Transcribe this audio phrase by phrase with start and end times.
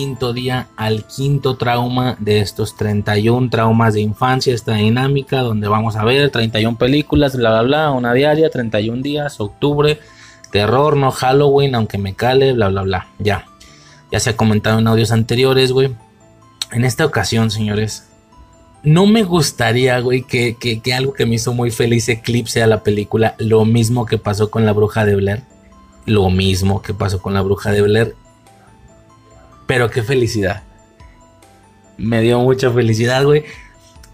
[0.00, 5.94] quinto día, al quinto trauma de estos 31 traumas de infancia, esta dinámica donde vamos
[5.96, 10.00] a ver 31 películas, bla, bla, bla, una diaria, 31 días, octubre,
[10.50, 13.08] terror, no Halloween, aunque me cale, bla, bla, bla.
[13.18, 13.44] Ya,
[14.10, 15.94] ya se ha comentado en audios anteriores, güey.
[16.72, 18.08] En esta ocasión, señores,
[18.82, 22.82] no me gustaría, güey, que, que, algo que me hizo muy feliz eclipse a la
[22.82, 25.42] película, lo mismo que pasó con la bruja de Blair.
[26.06, 28.16] Lo mismo que pasó con la bruja de Blair.
[29.70, 30.64] Pero qué felicidad.
[31.96, 33.44] Me dio mucha felicidad, güey.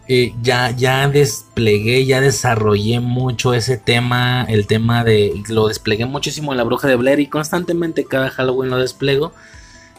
[0.07, 6.53] Eh, ya, ya desplegué, ya desarrollé mucho ese tema, el tema de, lo desplegué muchísimo
[6.53, 9.33] en la bruja de Blair y constantemente cada Halloween lo desplego.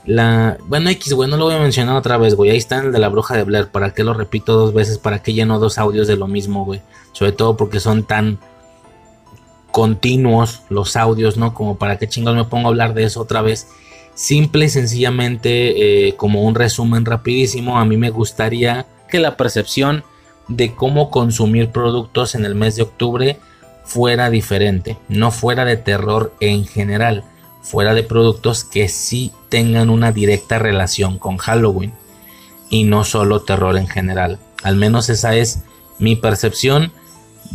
[0.05, 2.51] La, bueno, X, güey, no lo voy a mencionar otra vez, güey.
[2.51, 3.69] Ahí está el de la bruja de Blair.
[3.69, 4.99] ¿Para qué lo repito dos veces?
[4.99, 6.83] ¿Para qué lleno dos audios de lo mismo, güey?
[7.13, 8.37] Sobre todo porque son tan
[9.71, 11.55] continuos los audios, ¿no?
[11.55, 13.65] Como para qué chingados me pongo a hablar de eso otra vez.
[14.17, 20.03] Simple y sencillamente, eh, como un resumen rapidísimo, a mí me gustaría que la percepción
[20.49, 23.37] de cómo consumir productos en el mes de octubre
[23.85, 27.23] fuera diferente, no fuera de terror en general
[27.67, 31.91] fuera de productos que sí tengan una directa relación con Halloween
[32.69, 34.39] y no solo terror en general.
[34.63, 35.63] Al menos esa es
[35.99, 36.93] mi percepción.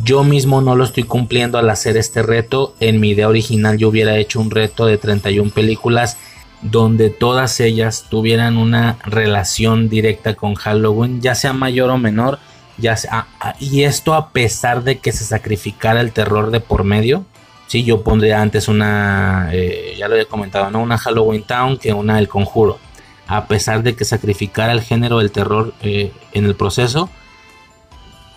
[0.05, 2.75] Yo mismo no lo estoy cumpliendo al hacer este reto.
[2.79, 6.19] En mi idea original yo hubiera hecho un reto de 31 películas
[6.63, 12.39] donde todas ellas tuvieran una relación directa con Halloween, ya sea mayor o menor,
[12.79, 13.27] ya sea,
[13.59, 17.25] y esto a pesar de que se sacrificara el terror de por medio.
[17.67, 20.83] Sí, yo pondría antes una, eh, ya lo he comentado, ¿no?
[20.83, 22.79] Una Halloween Town que una El Conjuro.
[23.27, 27.09] A pesar de que sacrificara el género del terror eh, en el proceso.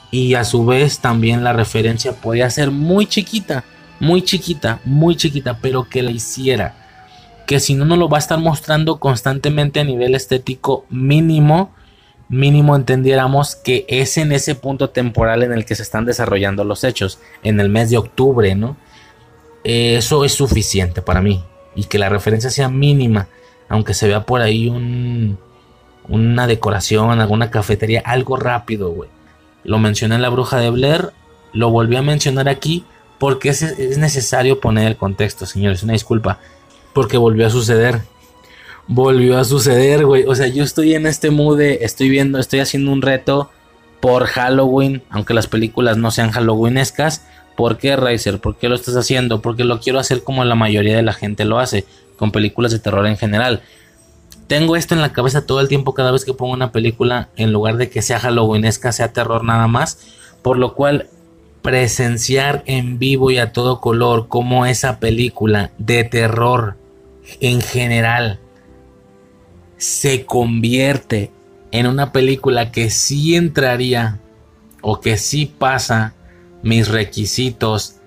[0.10, 3.66] Y a su vez también la referencia podía ser muy chiquita,
[4.00, 6.85] muy chiquita, muy chiquita, pero que la hiciera.
[7.46, 11.74] Que si no, no lo va a estar mostrando constantemente a nivel estético mínimo,
[12.30, 16.84] mínimo entendiéramos que es en ese punto temporal en el que se están desarrollando los
[16.84, 18.78] hechos, en el mes de octubre, ¿no?
[19.66, 21.44] eso es suficiente para mí.
[21.76, 23.28] Y que la referencia sea mínima,
[23.68, 25.38] aunque se vea por ahí un,
[26.08, 29.10] una decoración, alguna cafetería, algo rápido, güey.
[29.64, 31.12] Lo mencioné en La Bruja de Blair,
[31.52, 32.86] lo volví a mencionar aquí
[33.18, 35.82] porque es, es necesario poner el contexto, señores.
[35.82, 36.40] Una disculpa,
[36.96, 38.02] porque volvió a suceder.
[38.88, 40.24] Volvió a suceder, güey.
[40.26, 43.52] O sea, yo estoy en este mood estoy viendo, estoy haciendo un reto
[44.00, 47.22] por Halloween, aunque las películas no sean halloweenescas
[47.56, 48.40] ¿Por qué, Riser?
[48.40, 49.42] ¿Por qué lo estás haciendo?
[49.42, 51.86] Porque lo quiero hacer como la mayoría de la gente lo hace,
[52.18, 53.62] con películas de terror en general.
[54.48, 57.54] Tengo esto en la cabeza todo el tiempo cada vez que pongo una película, en
[57.54, 60.00] lugar de que sea halloweenesca, sea terror nada más.
[60.42, 61.08] Por lo cual,
[61.62, 66.76] presenciar en vivo y a todo color como esa película de terror
[67.40, 68.40] en general
[69.78, 71.32] se convierte
[71.72, 74.20] en una película que sí entraría
[74.82, 76.14] o que sí pasa
[76.64, 77.98] mis requisitos,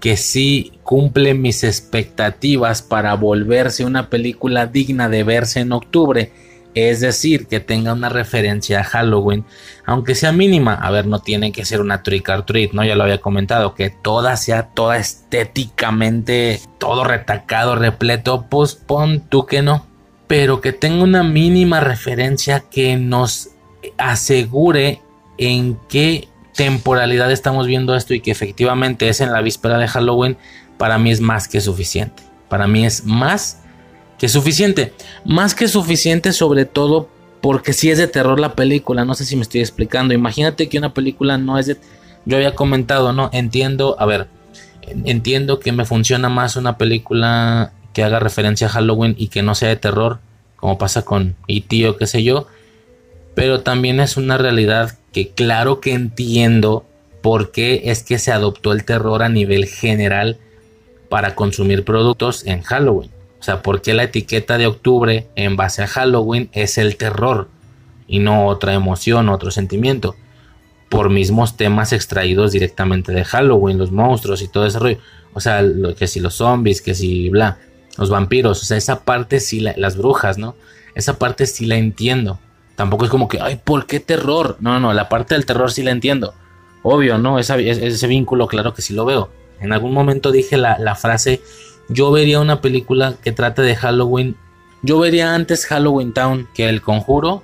[0.00, 6.32] que sí cumple mis expectativas para volverse una película digna de verse en octubre.
[6.74, 9.44] Es decir, que tenga una referencia a Halloween,
[9.86, 10.74] aunque sea mínima.
[10.74, 12.84] A ver, no tiene que ser una trick or treat, ¿no?
[12.84, 19.46] Ya lo había comentado, que toda sea toda estéticamente, todo retacado, repleto, pues pon tú
[19.46, 19.86] que no.
[20.26, 23.50] Pero que tenga una mínima referencia que nos
[23.96, 25.00] asegure
[25.38, 30.36] en qué temporalidad estamos viendo esto y que efectivamente es en la víspera de Halloween,
[30.78, 32.22] para mí es más que suficiente.
[32.48, 33.63] Para mí es más
[34.18, 34.92] que suficiente.
[35.24, 37.08] Más que suficiente sobre todo
[37.40, 40.14] porque si es de terror la película, no sé si me estoy explicando.
[40.14, 41.76] Imagínate que una película no es de...
[42.24, 43.28] Yo había comentado, ¿no?
[43.34, 44.28] Entiendo, a ver,
[45.04, 49.54] entiendo que me funciona más una película que haga referencia a Halloween y que no
[49.54, 50.20] sea de terror,
[50.56, 51.86] como pasa con E.T.
[51.88, 52.46] o qué sé yo.
[53.34, 56.86] Pero también es una realidad que claro que entiendo
[57.20, 60.38] por qué es que se adoptó el terror a nivel general
[61.08, 63.13] para consumir productos en Halloween.
[63.44, 67.50] O sea, por qué la etiqueta de octubre en base a Halloween es el terror
[68.06, 70.16] y no otra emoción, otro sentimiento.
[70.88, 74.98] Por mismos temas extraídos directamente de Halloween, los monstruos y todo ese rollo.
[75.34, 77.58] O sea, lo, que si los zombies, que si bla,
[77.98, 78.62] los vampiros.
[78.62, 80.54] O sea, esa parte sí, las brujas, ¿no?
[80.94, 82.38] Esa parte sí la entiendo.
[82.76, 84.56] Tampoco es como que, ay, ¿por qué terror?
[84.60, 86.32] No, no, la parte del terror sí la entiendo.
[86.82, 87.38] Obvio, ¿no?
[87.38, 89.28] ese vínculo, claro que sí lo veo.
[89.60, 91.42] En algún momento dije la, la frase,
[91.88, 94.36] yo vería una película que trate de Halloween.
[94.82, 97.42] Yo vería antes Halloween Town que El Conjuro,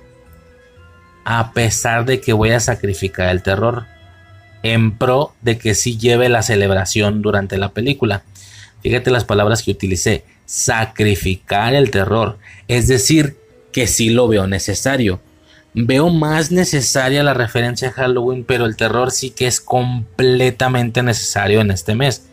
[1.23, 3.85] a pesar de que voy a sacrificar el terror,
[4.63, 8.23] en pro de que sí lleve la celebración durante la película.
[8.81, 12.37] Fíjate las palabras que utilicé, sacrificar el terror.
[12.67, 13.37] Es decir,
[13.71, 15.19] que sí lo veo necesario.
[15.73, 21.61] Veo más necesaria la referencia a Halloween, pero el terror sí que es completamente necesario
[21.61, 22.27] en este mes.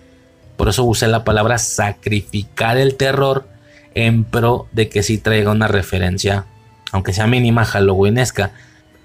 [0.58, 3.46] Por eso usé la palabra sacrificar el terror
[3.94, 6.46] en pro de que sí traiga una referencia,
[6.90, 8.50] aunque sea mínima, halloweenesca.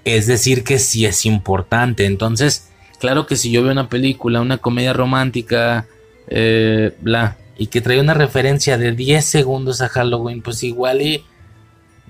[0.04, 2.06] Es decir, que sí es importante.
[2.06, 5.86] Entonces, claro que si yo veo una película, una comedia romántica,
[6.26, 11.24] eh, bla, y que trae una referencia de 10 segundos a Halloween, pues igual y...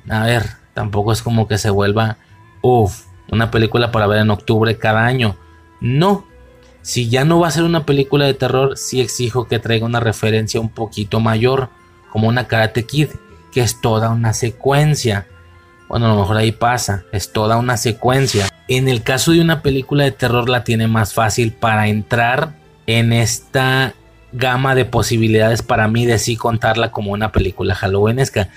[0.09, 2.17] A ver, tampoco es como que se vuelva,
[2.63, 5.37] uff, una película para ver en octubre cada año.
[5.83, 6.27] No,
[6.85, 10.01] si ya no va a ser una película de terror, sí exijo que traiga una
[10.01, 11.71] referencia un poquito mayor,
[12.11, 13.09] como una Karate Kid,
[13.53, 15.27] que es toda una secuencia.
[15.89, 18.51] Bueno, a lo mejor ahí pasa, es toda una secuencia.
[18.69, 22.53] En el caso de una película de terror la tiene más fácil para entrar
[22.87, 23.95] en esta
[24.33, 28.51] gama de posibilidades para mí de sí contarla como una película halloweenesca.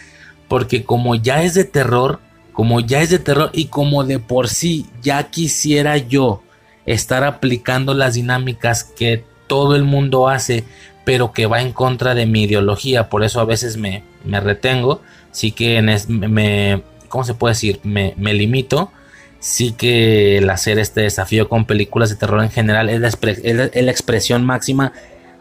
[0.49, 2.19] Porque como ya es de terror,
[2.51, 6.43] como ya es de terror y como de por sí ya quisiera yo
[6.87, 10.63] estar aplicando las dinámicas que todo el mundo hace,
[11.05, 15.01] pero que va en contra de mi ideología, por eso a veces me, me retengo,
[15.31, 17.79] sí que en me, ¿cómo se puede decir?
[17.83, 18.91] Me, me, limito,
[19.39, 24.43] sí que el hacer este desafío con películas de terror en general es la expresión
[24.43, 24.93] máxima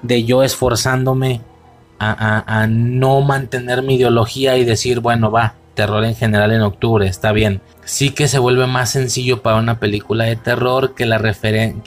[0.03, 1.41] de yo esforzándome
[1.99, 7.31] a, no mantener mi ideología y decir, bueno, va, terror en general en octubre, está
[7.31, 7.61] bien.
[7.85, 11.81] Sí que se vuelve más sencillo para una película de terror que la referencia,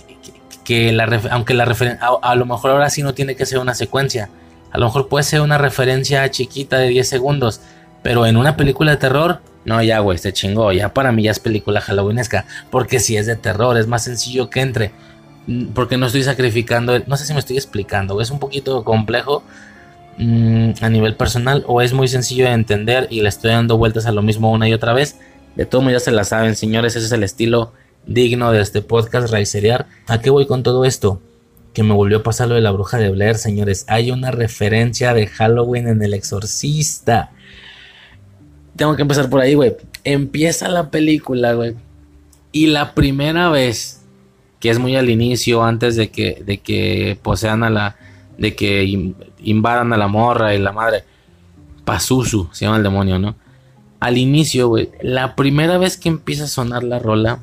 [0.64, 3.74] que la aunque la referencia, a, lo mejor ahora sí no tiene que ser una
[3.74, 4.30] secuencia,
[4.72, 7.60] a lo mejor puede ser una referencia chiquita de 10 segundos,
[8.04, 11.32] pero en una película de terror, no, ya, güey, se chingó, ya para mí ya
[11.32, 14.92] es película halloweenesca, porque si es de terror, es más sencillo que entre.
[15.74, 19.44] Porque no estoy sacrificando, no sé si me estoy explicando, es un poquito complejo
[20.20, 24.06] mm, a nivel personal o es muy sencillo de entender y le estoy dando vueltas
[24.06, 25.18] a lo mismo una y otra vez.
[25.56, 27.74] De todo modo ya se la saben, señores, ese es el estilo
[28.06, 29.88] digno de este podcast Raizeriar.
[30.08, 31.22] ¿A qué voy con todo esto?
[31.74, 33.86] Que me volvió a pasar lo de la bruja de Blair, señores.
[33.88, 37.32] Hay una referencia de Halloween en El Exorcista.
[38.76, 39.76] Tengo que empezar por ahí, güey.
[40.04, 41.76] Empieza la película, güey.
[42.52, 44.00] Y la primera vez
[44.60, 47.96] que es muy al inicio, antes de que, de que posean a la,
[48.38, 49.14] de que
[49.44, 51.04] invadan a la morra y la madre.
[51.86, 53.36] Pazuzu, se llama el demonio, ¿no?
[54.00, 57.40] Al inicio, güey, la primera vez que empieza a sonar la rola,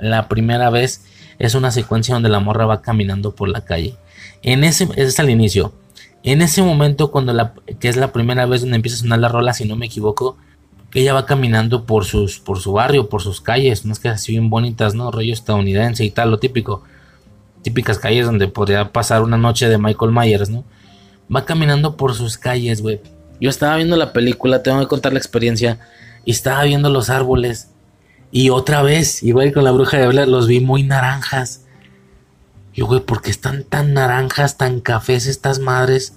[0.00, 1.04] la primera vez
[1.38, 3.96] es una secuencia donde la morra va caminando por la calle.
[4.42, 5.72] En ese, es al inicio.
[6.22, 9.28] En ese momento, cuando la, que es la primera vez donde empieza a sonar la
[9.28, 10.36] rola, si no me equivoco,
[10.94, 14.50] ella va caminando por sus por su barrio, por sus calles, unas calles así bien
[14.50, 15.10] bonitas, ¿no?
[15.10, 16.82] Rollo estadounidense y tal, lo típico.
[17.62, 20.64] Típicas calles donde podría pasar una noche de Michael Myers, ¿no?
[21.34, 23.00] Va caminando por sus calles, güey.
[23.40, 25.78] Yo estaba viendo la película, tengo que contar la experiencia,
[26.24, 27.70] y estaba viendo los árboles.
[28.30, 31.64] Y otra vez, igual con la bruja de Blair, los vi muy naranjas.
[32.74, 36.16] Y güey, ¿por qué están tan naranjas, tan cafés estas madres?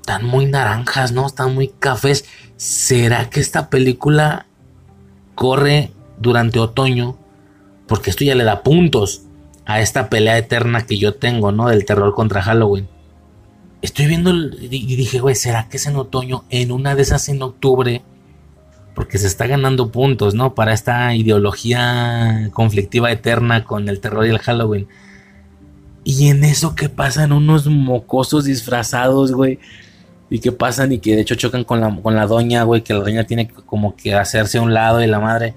[0.00, 1.26] Están muy naranjas, ¿no?
[1.26, 2.24] Están muy cafés.
[2.56, 4.46] ¿Será que esta película
[5.34, 7.18] corre durante otoño?
[7.86, 9.22] Porque esto ya le da puntos
[9.66, 11.68] a esta pelea eterna que yo tengo, ¿no?
[11.68, 12.88] Del terror contra Halloween.
[13.82, 16.44] Estoy viendo y dije, güey, ¿será que es en otoño?
[16.50, 18.02] En una de esas en octubre.
[18.94, 20.54] Porque se está ganando puntos, ¿no?
[20.54, 24.88] Para esta ideología conflictiva eterna con el terror y el Halloween.
[26.04, 29.58] Y en eso que pasan unos mocosos disfrazados, güey
[30.30, 32.94] y que pasan y que de hecho chocan con la, con la doña, güey, que
[32.94, 35.54] la doña tiene como que hacerse a un lado de la madre.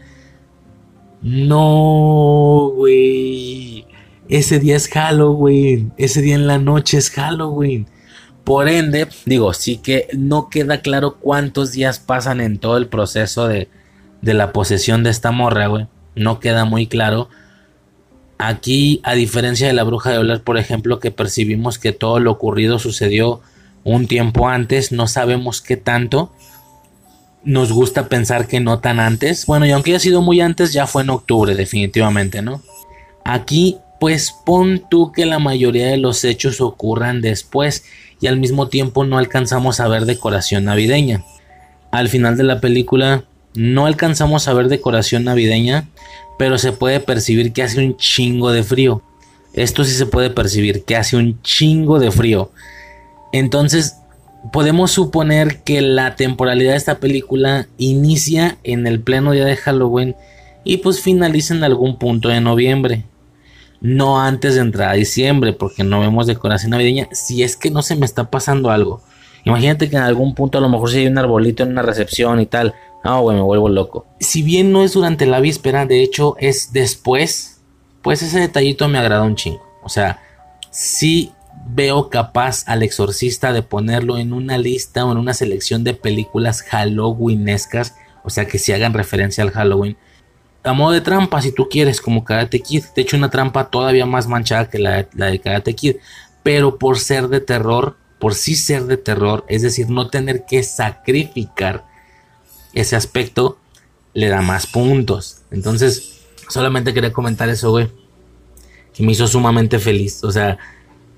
[1.21, 3.85] No, güey.
[4.27, 5.93] Ese día es Halloween.
[5.97, 7.87] Ese día en la noche es Halloween.
[8.43, 13.47] Por ende, digo, sí que no queda claro cuántos días pasan en todo el proceso
[13.47, 13.69] de,
[14.21, 15.87] de la posesión de esta morra, güey.
[16.15, 17.29] No queda muy claro.
[18.37, 22.31] Aquí, a diferencia de la bruja de hablar, por ejemplo, que percibimos que todo lo
[22.31, 23.41] ocurrido sucedió
[23.83, 26.31] un tiempo antes, no sabemos qué tanto.
[27.43, 29.45] Nos gusta pensar que no tan antes.
[29.45, 32.61] Bueno, y aunque haya sido muy antes, ya fue en octubre, definitivamente, ¿no?
[33.25, 37.83] Aquí, pues pon tú que la mayoría de los hechos ocurran después
[38.23, 41.25] y al mismo tiempo no alcanzamos a ver decoración navideña.
[41.91, 45.89] Al final de la película no alcanzamos a ver decoración navideña,
[46.39, 49.01] pero se puede percibir que hace un chingo de frío.
[49.51, 52.49] Esto sí se puede percibir, que hace un chingo de frío.
[53.33, 53.97] Entonces,
[54.53, 60.15] podemos suponer que la temporalidad de esta película inicia en el pleno día de Halloween
[60.63, 63.03] y pues finaliza en algún punto de noviembre.
[63.83, 67.09] No antes de entrar a diciembre, porque no vemos decoración navideña.
[67.11, 69.03] Si es que no se me está pasando algo.
[69.43, 72.39] Imagínate que en algún punto a lo mejor si hay un arbolito en una recepción
[72.39, 72.73] y tal.
[73.03, 74.07] No, güey, me vuelvo loco.
[74.21, 77.61] Si bien no es durante la víspera, de hecho es después,
[78.01, 79.61] pues ese detallito me agrada un chingo.
[79.83, 80.21] O sea,
[80.71, 81.33] sí
[81.67, 86.61] veo capaz al exorcista de ponerlo en una lista o en una selección de películas
[86.61, 89.97] halloweenescas, o sea, que se hagan referencia al Halloween.
[90.63, 92.85] A modo de trampa, si tú quieres, como Karate Kid.
[92.95, 95.97] De hecho, una trampa todavía más manchada que la, la de Karate Kid.
[96.41, 100.63] Pero por ser de terror, por sí ser de terror, es decir, no tener que
[100.63, 101.85] sacrificar
[102.73, 103.57] ese aspecto,
[104.13, 105.41] le da más puntos.
[105.51, 107.89] Entonces, solamente quería comentar eso, güey.
[108.93, 110.23] Que me hizo sumamente feliz.
[110.23, 110.57] O sea,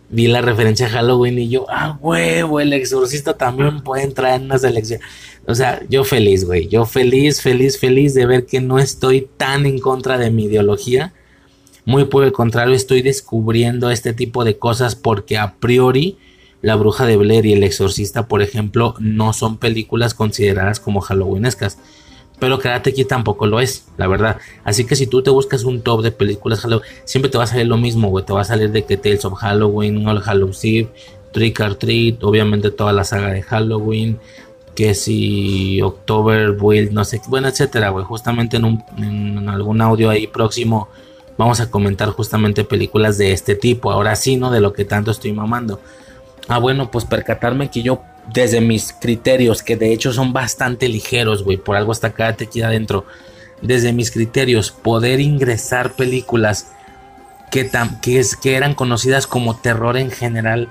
[0.10, 4.46] vi la referencia a Halloween y yo, ah, huevo, el exorcista también puede entrar en
[4.46, 5.02] una selección.
[5.48, 6.68] O sea, yo feliz, güey.
[6.68, 11.14] Yo feliz, feliz, feliz de ver que no estoy tan en contra de mi ideología.
[11.86, 16.18] Muy por el contrario, estoy descubriendo este tipo de cosas porque a priori
[16.62, 21.78] la Bruja de Blair y El Exorcista, por ejemplo, no son películas consideradas como Halloweenescas.
[22.40, 24.38] Pero Karate Kid tampoco lo es, la verdad.
[24.64, 27.48] Así que si tú te buscas un top de películas Halloween, siempre te va a
[27.48, 28.26] salir lo mismo, güey.
[28.26, 30.62] Te va a salir de que Tales of Halloween, All Hallows
[31.32, 34.20] Trick or Treat, obviamente toda la saga de Halloween,
[34.74, 38.06] que si October Build, no sé, bueno, etcétera, güey.
[38.06, 40.90] Justamente en, un, en algún audio ahí próximo
[41.38, 43.92] vamos a comentar justamente películas de este tipo.
[43.92, 44.52] Ahora sí, ¿no?
[44.52, 45.80] De lo que tanto estoy mamando.
[46.48, 51.44] Ah, bueno, pues percatarme que yo, desde mis criterios, que de hecho son bastante ligeros,
[51.44, 53.06] güey, por algo hasta acá te queda adentro.
[53.62, 56.72] Desde mis criterios, poder ingresar películas
[57.52, 57.70] que,
[58.02, 60.70] que, es, que eran conocidas como terror en general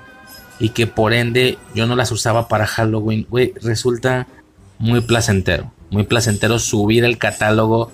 [0.59, 4.27] y que por ende yo no las usaba para Halloween, güey, resulta
[4.77, 5.71] muy placentero.
[5.89, 7.91] Muy placentero subir el catálogo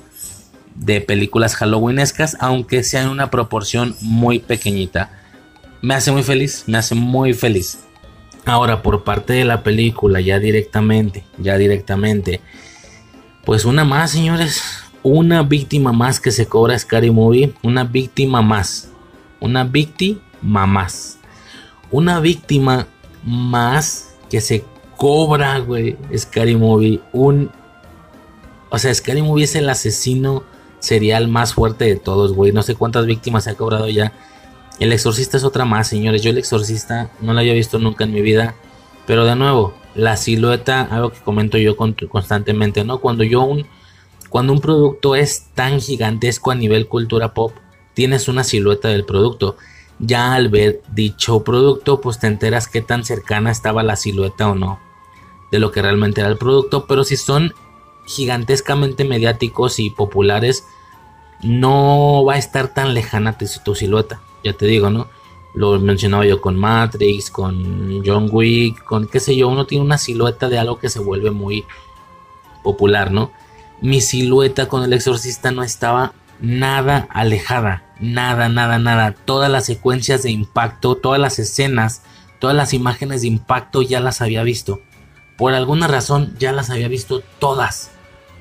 [0.75, 5.20] de películas halloweenescas, aunque sea en una proporción muy pequeñita
[5.81, 7.79] me hace muy feliz, me hace muy feliz.
[8.45, 12.41] Ahora, por parte de la película, ya directamente, ya directamente,
[13.45, 14.61] pues una más, señores,
[15.03, 18.89] una víctima más que se cobra Scary Movie, una víctima más,
[19.39, 21.17] una víctima más,
[21.91, 22.88] una víctima
[23.23, 24.63] más que se
[24.97, 27.51] cobra, güey, Scary Movie, un,
[28.69, 30.43] o sea, Scary Movie es el asesino
[30.79, 34.13] serial más fuerte de todos, güey, no sé cuántas víctimas se ha cobrado ya
[34.81, 36.23] el exorcista es otra más, señores.
[36.23, 38.55] Yo el exorcista no la había visto nunca en mi vida.
[39.05, 42.97] Pero de nuevo, la silueta, algo que comento yo constantemente, ¿no?
[42.97, 43.67] Cuando yo un,
[44.29, 47.53] cuando un producto es tan gigantesco a nivel cultura pop,
[47.93, 49.55] tienes una silueta del producto.
[50.00, 54.55] Ya al ver dicho producto, pues te enteras qué tan cercana estaba la silueta o
[54.55, 54.79] no
[55.51, 56.88] de lo que realmente era el producto.
[56.88, 57.53] Pero si son
[58.07, 60.65] gigantescamente mediáticos y populares,
[61.43, 65.07] no va a estar tan lejana tu silueta ya te digo, ¿no?
[65.53, 69.98] Lo mencionaba yo con Matrix, con John Wick, con qué sé yo, uno tiene una
[69.98, 71.65] silueta de algo que se vuelve muy
[72.63, 73.31] popular, ¿no?
[73.81, 79.13] Mi silueta con el exorcista no estaba nada alejada, nada, nada, nada.
[79.13, 82.03] Todas las secuencias de impacto, todas las escenas,
[82.39, 84.81] todas las imágenes de impacto ya las había visto.
[85.38, 87.91] Por alguna razón ya las había visto todas,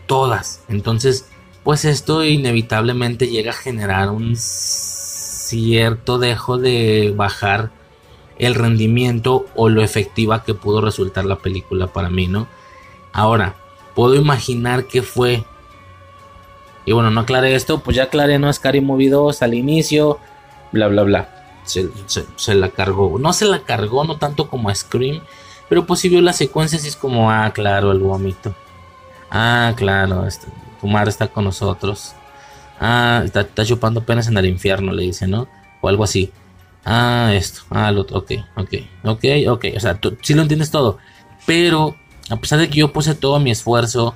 [0.07, 0.63] todas.
[0.69, 1.27] Entonces,
[1.65, 4.37] pues esto inevitablemente llega a generar un
[5.51, 7.71] cierto dejo de bajar
[8.39, 12.47] el rendimiento o lo efectiva que pudo resultar la película para mí, ¿no?
[13.13, 13.57] Ahora,
[13.95, 15.45] puedo imaginar que fue.
[16.87, 18.51] Y bueno, no aclaré esto, pues ya aclaré, ¿no?
[18.51, 20.19] Scary Movie 2 al inicio,
[20.73, 21.37] bla, bla, bla.
[21.65, 23.19] Se, la cargó.
[23.19, 25.21] No se la cargó, no tanto como a Scream,
[25.69, 28.55] pero pues si vio las secuencias y es como, ah, claro, el vómito.
[29.31, 30.47] Ah, claro, este,
[30.81, 32.15] tu madre está con nosotros.
[32.81, 35.49] Ah, está, chupando penas en el infierno, le dice, ¿no?
[35.83, 36.33] O algo así.
[36.85, 37.61] Ah, esto.
[37.69, 38.19] Ah, lo otro.
[38.19, 39.65] Ok, ok, ok, ok.
[39.77, 40.97] O sea, tú sí lo entiendes todo.
[41.47, 41.95] Pero,
[42.31, 44.15] a pesar de que yo puse todo mi esfuerzo,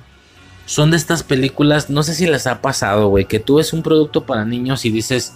[0.65, 3.83] son de estas películas, no sé si les ha pasado, güey, que tú ves un
[3.83, 5.33] producto para niños y dices,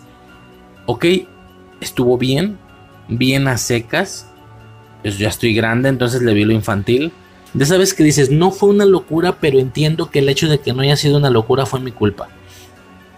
[0.88, 1.06] ok,
[1.82, 2.58] estuvo bien,
[3.10, 4.28] bien a secas,
[5.04, 7.12] pues ya estoy grande, entonces le vi lo infantil.
[7.54, 10.60] De esa vez que dices, no fue una locura, pero entiendo que el hecho de
[10.60, 12.30] que no haya sido una locura fue mi culpa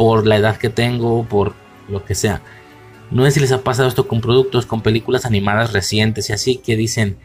[0.02, 1.54] por la edad que tengo, por
[1.88, 2.42] lo que sea.
[3.12, 6.56] No sé si les ha pasado esto con productos, con películas animadas recientes y así
[6.56, 7.18] que dicen,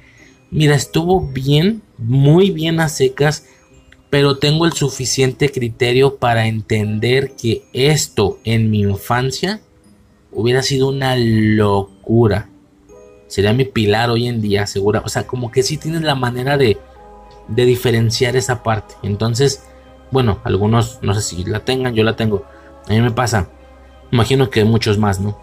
[0.51, 3.47] mira, estuvo bien, muy bien a secas,
[4.11, 9.63] pero tengo el suficiente criterio para entender que esto en mi infancia
[10.31, 12.51] hubiera sido una locura.
[13.27, 15.01] Sería mi pilar hoy en día, segura.
[15.03, 16.77] O sea, como que sí tienes la manera de,
[17.49, 18.97] de diferenciar esa parte.
[19.03, 19.63] Entonces,
[20.11, 22.45] bueno, algunos no sé si la tengan, yo la tengo
[22.87, 23.49] a mí me pasa.
[24.11, 25.39] Imagino que muchos más, ¿no?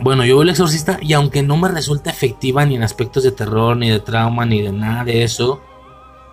[0.00, 3.32] Bueno, yo veo el exorcista y aunque no me resulta efectiva ni en aspectos de
[3.32, 5.60] terror, ni de trauma, ni de nada de eso,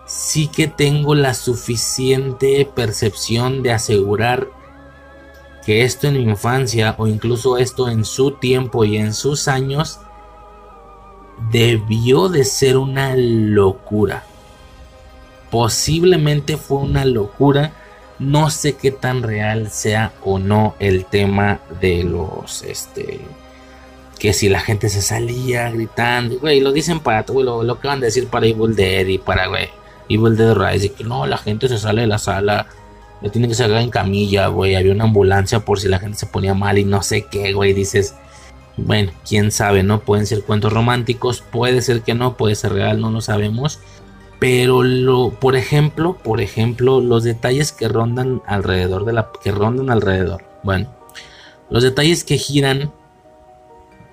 [0.06, 4.48] sí que tengo la suficiente percepción de asegurar
[5.64, 10.00] que esto en mi infancia o incluso esto en su tiempo y en sus años
[11.50, 14.24] debió de ser una locura.
[15.50, 17.72] Posiblemente fue una locura.
[18.18, 23.20] No sé qué tan real sea o no el tema de los este
[24.18, 27.98] que si la gente se salía gritando, güey, lo dicen para todo, lo, lo van
[27.98, 29.68] a decir para Evil Dead y para, güey,
[30.08, 32.66] Evil Dead Rise, que no, la gente se sale de la sala,
[33.22, 36.26] le tienen que sacar en camilla, güey, había una ambulancia por si la gente se
[36.26, 38.16] ponía mal y no sé qué, güey, dices,
[38.76, 40.00] bueno, quién sabe, ¿no?
[40.00, 43.80] Pueden ser cuentos románticos, puede ser que no, puede ser real, no lo sabemos.
[44.38, 49.90] Pero lo, por ejemplo, por ejemplo, los detalles que rondan alrededor de la, que rondan
[49.90, 50.88] alrededor, bueno,
[51.70, 52.92] los detalles que giran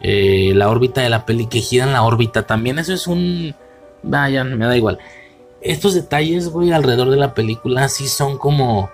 [0.01, 2.79] eh, la órbita de la peli, que giran la órbita también.
[2.79, 3.55] Eso es un.
[4.03, 4.99] Vaya, me da igual.
[5.61, 8.89] Estos detalles, güey, alrededor de la película sí son como.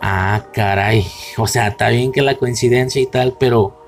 [0.00, 1.06] Ah, caray.
[1.38, 3.85] O sea, está bien que la coincidencia y tal, pero.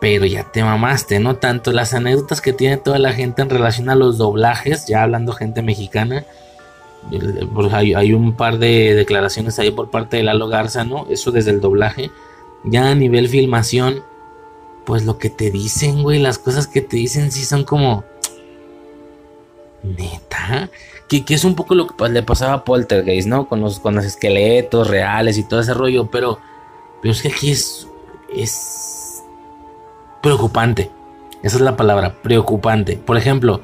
[0.00, 1.36] Pero ya te mamaste, ¿no?
[1.36, 5.32] Tanto las anécdotas que tiene toda la gente en relación a los doblajes, ya hablando
[5.32, 6.24] gente mexicana.
[7.54, 11.06] Pues hay, un par de declaraciones ahí por parte de Lalo Garza, ¿no?
[11.08, 12.10] Eso desde el doblaje.
[12.64, 14.02] Ya a nivel filmación
[14.86, 18.04] pues lo que te dicen, güey, las cosas que te dicen sí son como...
[19.82, 20.70] Neta.
[21.08, 23.48] Que, es un poco lo que le pasaba a Poltergeist, ¿no?
[23.48, 26.38] Con los, con los esqueletos reales y todo ese rollo, pero...
[27.02, 27.88] Pero es que aquí es...
[28.32, 28.85] Es...
[30.22, 30.90] Preocupante.
[31.42, 32.96] Esa es la palabra, preocupante.
[32.96, 33.60] Por ejemplo,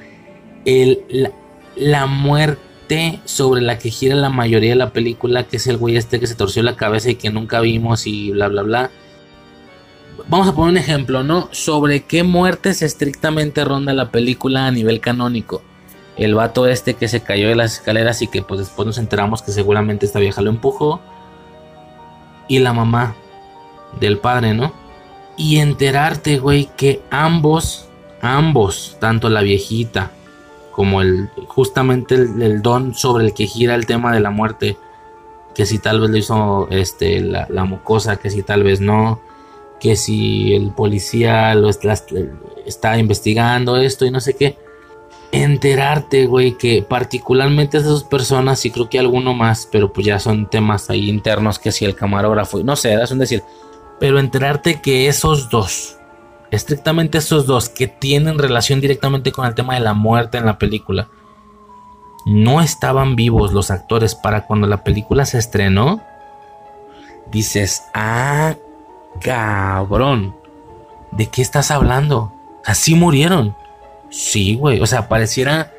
[0.65, 1.33] el, la,
[1.77, 5.97] la muerte sobre la que gira la mayoría de la película, que es el güey
[5.97, 8.91] este que se torció la cabeza y que nunca vimos y bla, bla, bla
[10.29, 11.49] vamos a poner un ejemplo, ¿no?
[11.53, 15.63] Sobre qué muertes estrictamente ronda la película a nivel canónico.
[16.17, 19.43] El vato este que se cayó de las escaleras y que pues después nos enteramos
[19.43, 21.01] que seguramente esta vieja lo empujó.
[22.49, 23.15] Y la mamá
[23.99, 24.73] del padre, ¿no?
[25.37, 27.89] Y enterarte, güey, que ambos,
[28.21, 30.13] ambos, tanto la viejita
[30.73, 34.77] como el justamente el, don sobre el que gira el tema de la muerte,
[35.55, 37.81] que si tal vez lo hizo este la, la
[38.21, 39.21] que si tal vez no,
[39.79, 44.57] que si el policía lo está, investigando esto y no sé qué.
[45.31, 50.49] Enterarte, güey, que particularmente esas personas, y creo que alguno más, pero pues ya son
[50.49, 53.43] temas ahí internos, que si el camarógrafo, no sé, es un decir,
[54.03, 55.97] pero enterarte que esos dos,
[56.51, 60.59] estrictamente esos dos, que tienen relación directamente con el tema de la muerte en la
[60.59, 61.07] película,
[62.27, 66.03] no estaban vivos los actores para cuando la película se estrenó,
[67.31, 68.57] dices, ah,
[69.21, 70.35] cabrón,
[71.13, 72.33] ¿de qué estás hablando?
[72.67, 73.55] Así murieron.
[74.11, 75.71] Sí, güey, o sea, pareciera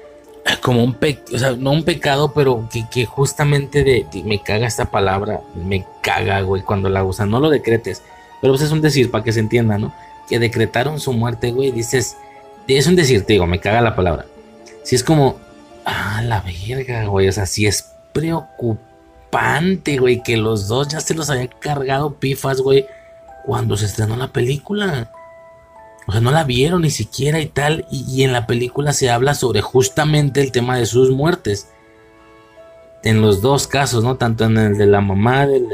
[0.62, 4.86] como un pecado, o sea, no un pecado, pero que, justamente de, me caga esta
[4.86, 8.02] palabra, me caga, güey, cuando la usan, no lo decretes,
[8.44, 9.96] pero pues es un decir, para que se entienda, ¿no?
[10.30, 12.16] Que decretaron su muerte, güey, dices,
[12.68, 14.26] es un decir, te digo, me caga la palabra.
[14.84, 15.40] Si es como,
[15.86, 21.16] ah, la verga, güey, o sea, si es preocupante, güey, que los dos ya se
[21.16, 22.86] los había cargado pifas, güey
[23.44, 25.12] cuando se estrenó la película.
[26.08, 27.86] O sea, no la vieron ni siquiera y tal.
[27.92, 31.68] Y, en la película se habla sobre justamente el tema de sus muertes.
[33.04, 34.16] En los dos casos, ¿no?
[34.16, 35.68] Tanto en el de la mamá, del,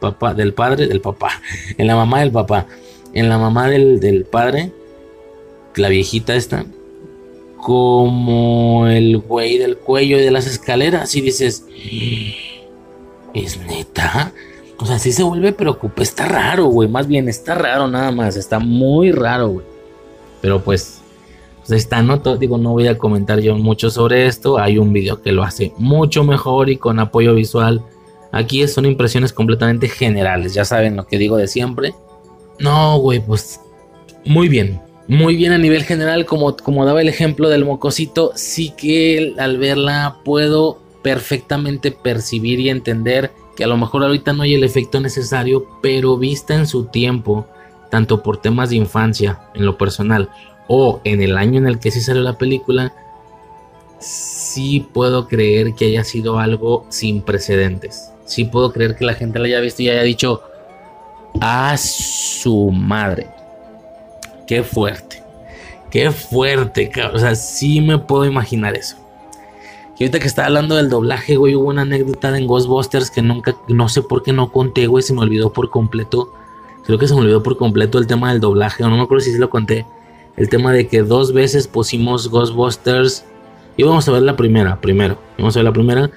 [0.00, 1.40] papá, del padre, del papá.
[1.78, 2.66] En la mamá del papá.
[3.14, 4.72] En la mamá del, del padre.
[5.76, 6.66] La viejita esta.
[7.56, 11.14] Como el güey del cuello y de las escaleras.
[11.14, 11.64] Y dices.
[13.32, 14.32] ¿Es neta?
[14.78, 16.02] O sea, sí se vuelve preocupa.
[16.02, 16.88] Está raro, güey.
[16.88, 18.36] Más bien, está raro nada más.
[18.36, 19.66] Está muy raro, güey.
[20.40, 21.00] Pero pues,
[21.68, 22.16] pues está, ¿no?
[22.16, 24.58] digo, no voy a comentar yo mucho sobre esto.
[24.58, 27.84] Hay un video que lo hace mucho mejor y con apoyo visual.
[28.32, 30.54] Aquí son impresiones completamente generales.
[30.54, 31.92] Ya saben lo que digo de siempre.
[32.58, 33.60] No, güey, pues
[34.24, 34.80] muy bien.
[35.08, 39.58] Muy bien a nivel general, como, como daba el ejemplo del mocosito, sí que al
[39.58, 45.00] verla puedo perfectamente percibir y entender que a lo mejor ahorita no hay el efecto
[45.00, 47.46] necesario, pero vista en su tiempo,
[47.90, 50.30] tanto por temas de infancia, en lo personal,
[50.68, 52.92] o en el año en el que sí salió la película,
[53.98, 58.12] sí puedo creer que haya sido algo sin precedentes.
[58.24, 60.42] Sí puedo creer que la gente la haya visto y haya dicho,
[61.40, 63.28] a su madre.
[64.46, 65.22] Qué fuerte.
[65.90, 68.96] Qué fuerte, O sea, sí me puedo imaginar eso.
[69.98, 73.56] Y ahorita que estaba hablando del doblaje, güey, hubo una anécdota en Ghostbusters que nunca,
[73.68, 76.32] no sé por qué no conté, güey, se me olvidó por completo.
[76.84, 79.24] Creo que se me olvidó por completo el tema del doblaje, o no me acuerdo
[79.24, 79.86] si se lo conté.
[80.38, 83.24] El tema de que dos veces pusimos Ghostbusters
[83.78, 85.18] Íbamos a ver la primera, primero.
[85.38, 86.10] Íbamos a ver la primera.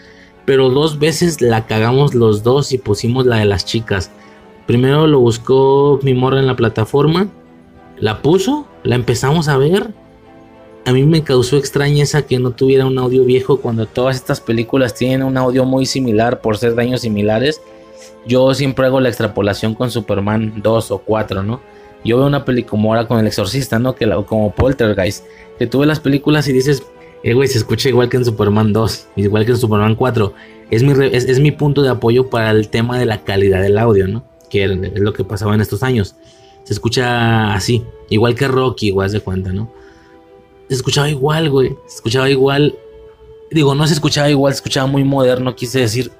[0.46, 4.10] Pero dos veces la cagamos los dos y pusimos la de las chicas.
[4.66, 7.28] Primero lo buscó mi morra en la plataforma.
[8.00, 9.92] La puso, la empezamos a ver.
[10.88, 14.96] A mí me causó extrañeza que no tuviera un audio viejo cuando todas estas películas
[14.96, 17.62] tienen un audio muy similar por ser daños similares.
[18.26, 21.62] Yo siempre hago la extrapolación con Superman 2 o 4, ¿no?
[22.04, 23.96] Yo veo una película como ahora con El Exorcista, ¿no?
[23.96, 25.26] Que como Poltergeist.
[25.60, 26.84] Que tú ves las películas y dices,
[27.24, 30.34] eh, güey, se escucha igual que en Superman 2, igual que en Superman 4.
[30.72, 34.08] Es mi, es, mi punto de apoyo para el tema de la calidad del audio,
[34.08, 34.24] ¿no?
[34.50, 36.16] Que es lo que pasaba en estos años.
[36.64, 39.72] Se escucha así, igual que Rocky, igual de cuenta, ¿no?
[40.70, 41.76] Se escuchaba igual, güey.
[41.88, 42.76] Se escuchaba igual.
[43.52, 46.12] Digo, no se escuchaba igual, se escuchaba muy moderno, quise decir.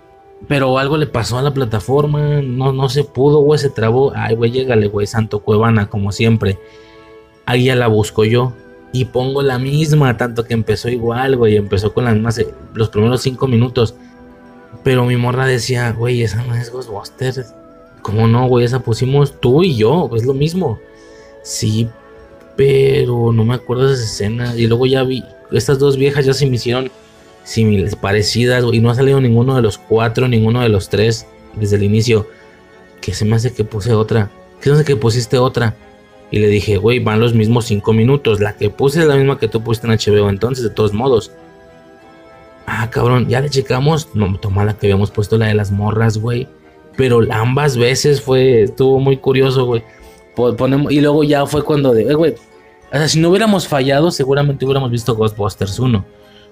[0.48, 4.12] Pero algo le pasó a la plataforma, no, no se pudo, güey, se trabó.
[4.16, 6.60] Ay, güey, llégale, güey, Santo Cuevana, como siempre.
[7.46, 8.54] Ahí ya la busco yo
[8.94, 12.90] y pongo la misma, tanto que empezó igual, güey, empezó con las mismas eh, los
[12.90, 13.96] primeros cinco minutos.
[14.84, 17.54] Pero mi morra decía, güey, esa no es Ghostbusters.
[18.02, 18.66] ¿Cómo no, güey?
[18.66, 20.80] Esa pusimos tú y yo, es lo mismo.
[21.44, 21.88] Sí,
[22.56, 24.56] pero no me acuerdo de esa escena.
[24.56, 26.92] Y luego ya vi, estas dos viejas ya se me hicieron
[27.44, 31.78] similares, parecidas, y no ha salido ninguno de los cuatro, ninguno de los tres desde
[31.78, 32.28] el inicio.
[33.02, 34.30] Que se me hace que puse otra.
[34.60, 35.76] ¿Qué se hace que pusiste otra?
[36.30, 38.40] Y le dije, güey, van los mismos 5 minutos.
[38.40, 41.32] La que puse es la misma que tú pusiste en HBO entonces, de todos modos.
[42.66, 44.10] Ah, cabrón, ya le checamos.
[44.14, 46.48] No, toma la que habíamos puesto, la de las morras, güey.
[46.96, 49.84] Pero ambas veces fue, estuvo muy curioso, güey.
[50.90, 52.34] Y luego ya fue cuando de, eh, güey,
[52.92, 56.06] o sea, si no hubiéramos fallado, seguramente hubiéramos visto Ghostbusters 1.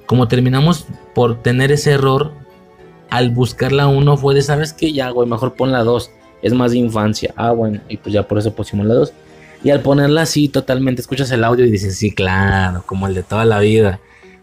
[0.10, 2.32] Como terminamos por tener ese error,
[3.12, 4.92] al buscar la 1 fue de, ¿sabes qué?
[4.92, 6.10] Ya, güey, mejor pon la 2.
[6.42, 7.32] Es más de infancia.
[7.38, 9.14] Ah, bueno, y pues ya por eso pusimos la 2.
[9.64, 13.22] Y al ponerla así totalmente, escuchas el audio y dices, sí, claro, como el de
[13.22, 14.00] toda la vida.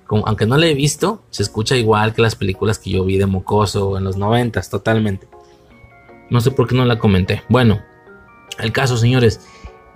[0.09, 3.27] Aunque no la he visto, se escucha igual que las películas que yo vi de
[3.27, 5.27] Mocoso en los noventas, totalmente.
[6.31, 7.43] No sé por qué no la comenté.
[7.49, 7.83] Bueno,
[8.61, 9.41] el caso, señores,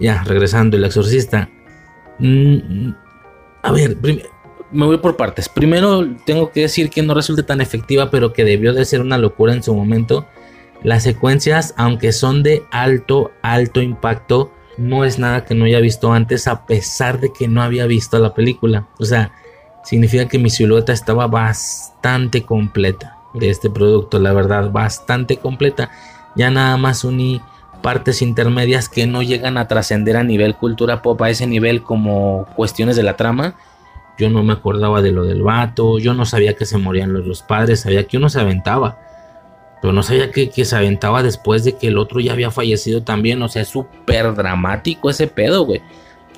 [0.00, 1.48] ya regresando, el exorcista.
[2.18, 2.90] Mm,
[3.62, 3.96] a ver,
[4.72, 5.48] me voy por partes.
[5.48, 9.18] Primero tengo que decir que no resulte tan efectiva, pero que debió de ser una
[9.18, 10.26] locura en su momento.
[10.82, 16.12] Las secuencias, aunque son de alto, alto impacto, no es nada que no haya visto
[16.12, 18.88] antes a pesar de que no había visto la película.
[18.98, 19.32] O sea,
[19.84, 25.90] significa que mi silueta estaba bastante completa de este producto, la verdad, bastante completa.
[26.34, 27.42] Ya nada más uní
[27.82, 32.46] partes intermedias que no llegan a trascender a nivel cultura pop, a ese nivel como
[32.56, 33.56] cuestiones de la trama.
[34.20, 37.26] Yo no me acordaba de lo del vato, yo no sabía que se morían los,
[37.26, 38.98] los padres, sabía que uno se aventaba
[39.80, 43.42] pero no sabía que, se aventaba después de que el otro ya había fallecido también.
[43.42, 45.80] O sea, es súper dramático ese pedo, güey.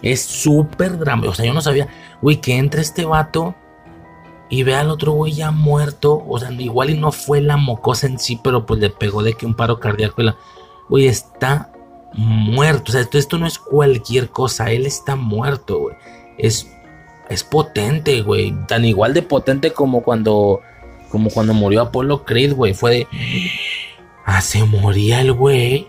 [0.01, 1.33] Es súper dramático.
[1.33, 1.88] O sea, yo no sabía,
[2.21, 3.57] güey, que entre este vato
[4.49, 6.23] y ve al otro güey ya muerto.
[6.29, 9.35] O sea, igual y no fue la mocosa en sí, pero pues le pegó de
[9.35, 10.23] que un paro cardíaco.
[10.23, 10.37] la...
[10.88, 11.73] Güey, está
[12.14, 12.90] muerto.
[12.90, 14.71] O sea, esto, esto no es cualquier cosa.
[14.71, 15.97] Él está muerto, güey.
[16.38, 16.71] Es,
[17.35, 18.55] es potente, güey.
[18.66, 20.61] Tan igual de potente como cuando
[21.11, 22.75] como cuando murió Apolo Creed, güey.
[22.75, 23.07] Fue de.
[24.25, 25.88] Ah, se moría el güey.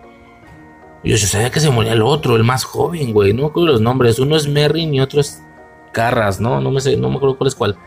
[1.03, 3.34] Yo sabía que se moría el otro, el más joven, güey.
[3.34, 4.19] No me acuerdo los nombres.
[4.19, 5.41] Uno es Merrin y otro es
[5.91, 6.60] Carras, ¿no?
[6.60, 7.77] No me sé, no me acuerdo cuál es cuál.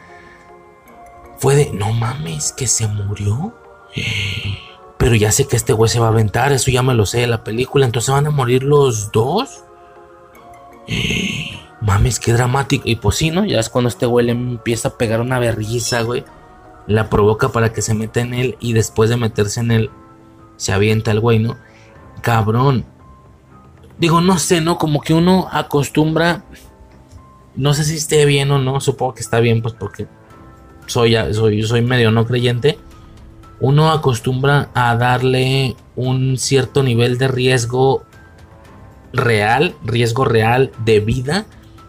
[1.38, 3.55] Fue de, no mames, que se murió.
[4.97, 7.21] Pero ya sé que este güey se va a aventar, eso ya me lo sé
[7.21, 7.85] de la película.
[7.85, 9.64] Entonces van a morir los dos.
[11.81, 12.85] Mames, qué dramático.
[12.87, 13.45] Y pues sí, ¿no?
[13.45, 16.25] Ya es cuando este güey le empieza a pegar una berriza, güey
[16.87, 19.91] la provoca para que se meta en él y después de meterse en él
[20.57, 21.57] se avienta el güey, ¿no?
[22.23, 22.85] Cabrón.
[23.99, 24.79] Digo, no sé, ¿no?
[24.79, 26.45] Como que uno acostumbra,
[27.55, 30.07] no sé si esté bien o no, supongo que está bien, pues porque
[30.87, 32.79] soy, soy, soy medio no creyente.
[33.59, 38.05] Uno acostumbra a darle un cierto nivel de riesgo
[39.12, 41.47] real, riesgo real de vida,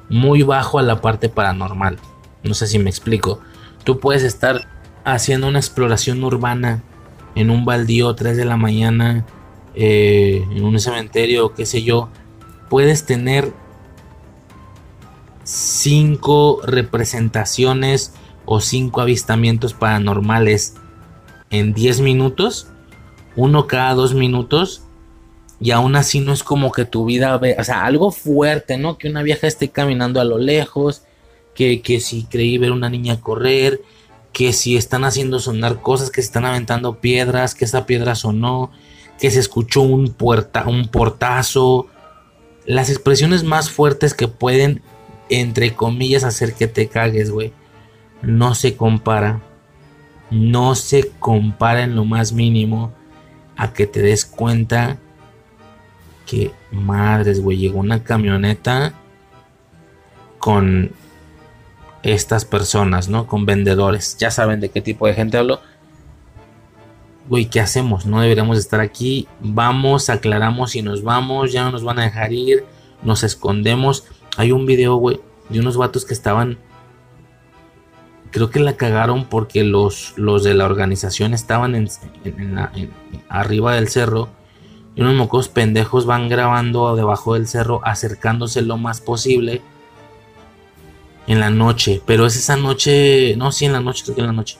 [0.09, 1.97] muy bajo a la parte paranormal.
[2.43, 3.39] No sé si me explico.
[3.83, 4.67] Tú puedes estar
[5.03, 6.83] haciendo una exploración urbana
[7.35, 9.25] en un baldío 3 de la mañana,
[9.75, 12.09] eh, en un cementerio, qué sé yo,
[12.69, 13.53] puedes tener
[15.43, 18.13] cinco representaciones
[18.45, 20.75] o cinco avistamientos paranormales
[21.49, 22.67] en 10 minutos,
[23.35, 24.83] uno cada dos minutos,
[25.59, 28.97] y aún así no es como que tu vida, ve, o sea, algo fuerte, ¿no?
[28.97, 31.03] Que una vieja esté caminando a lo lejos,
[31.55, 33.81] que, que si creí ver una niña correr,
[34.33, 38.71] que si están haciendo sonar cosas, que se están aventando piedras, que esa piedra sonó,
[39.19, 41.87] que se escuchó un, puerta, un portazo.
[42.65, 44.83] Las expresiones más fuertes que pueden,
[45.29, 47.51] entre comillas, hacer que te cagues, güey.
[48.21, 49.41] no se compara,
[50.29, 52.93] no se compara en lo más mínimo
[53.55, 54.99] a que te des cuenta
[56.27, 58.93] que, madres, güey, llegó una camioneta
[60.37, 60.91] con
[62.03, 63.27] estas personas, ¿no?
[63.27, 64.17] Con vendedores.
[64.17, 65.61] Ya saben de qué tipo de gente hablo.
[67.27, 68.05] Güey, ¿qué hacemos?
[68.05, 69.27] No deberíamos estar aquí.
[69.39, 71.51] Vamos, aclaramos y nos vamos.
[71.51, 72.65] Ya no nos van a dejar ir.
[73.03, 74.05] Nos escondemos.
[74.37, 76.57] Hay un video, güey, de unos vatos que estaban.
[78.31, 81.89] Creo que la cagaron porque los, los de la organización estaban en,
[83.29, 84.29] arriba del cerro.
[84.97, 89.61] Y unos mocos pendejos van grabando debajo del cerro, acercándose lo más posible
[91.27, 92.01] en la noche.
[92.03, 93.35] Pero es esa noche.
[93.37, 94.57] No, sí, en la noche, creo que en la noche.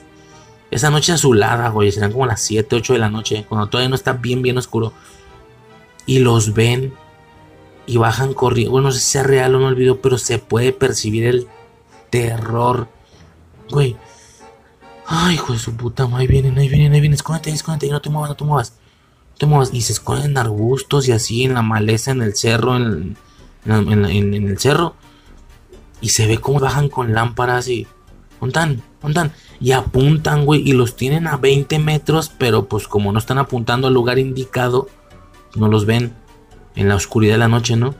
[0.70, 1.90] Esa noche azulada, güey.
[1.90, 3.46] Serán como las 7, 8 de la noche.
[3.48, 4.92] Cuando todavía no está bien, bien oscuro.
[6.06, 6.94] Y los ven.
[7.86, 8.70] Y bajan corriendo.
[8.70, 10.00] Bueno, no sé si sea real o no el video.
[10.00, 11.48] Pero se puede percibir el
[12.10, 12.86] terror.
[13.70, 13.96] Güey.
[15.04, 16.08] Ay, hijo de su puta.
[16.14, 17.14] Ahí vienen, ahí vienen, ahí vienen.
[17.14, 17.90] Escóndete, escóndete.
[17.90, 18.77] No te muevas, no te muevas.
[19.72, 21.44] Y se esconden en arbustos y así.
[21.44, 22.76] En la maleza, en el cerro.
[22.76, 23.16] En,
[23.64, 24.94] en el cerro
[26.00, 27.86] y se ve cómo bajan con lámparas y.
[28.40, 29.32] Montan, montan.
[29.60, 30.68] Y apuntan, güey.
[30.68, 32.30] Y los tienen a 20 metros.
[32.36, 34.88] Pero pues como no están apuntando al lugar indicado.
[35.56, 36.14] No los ven
[36.76, 37.94] en la oscuridad de la noche, ¿no?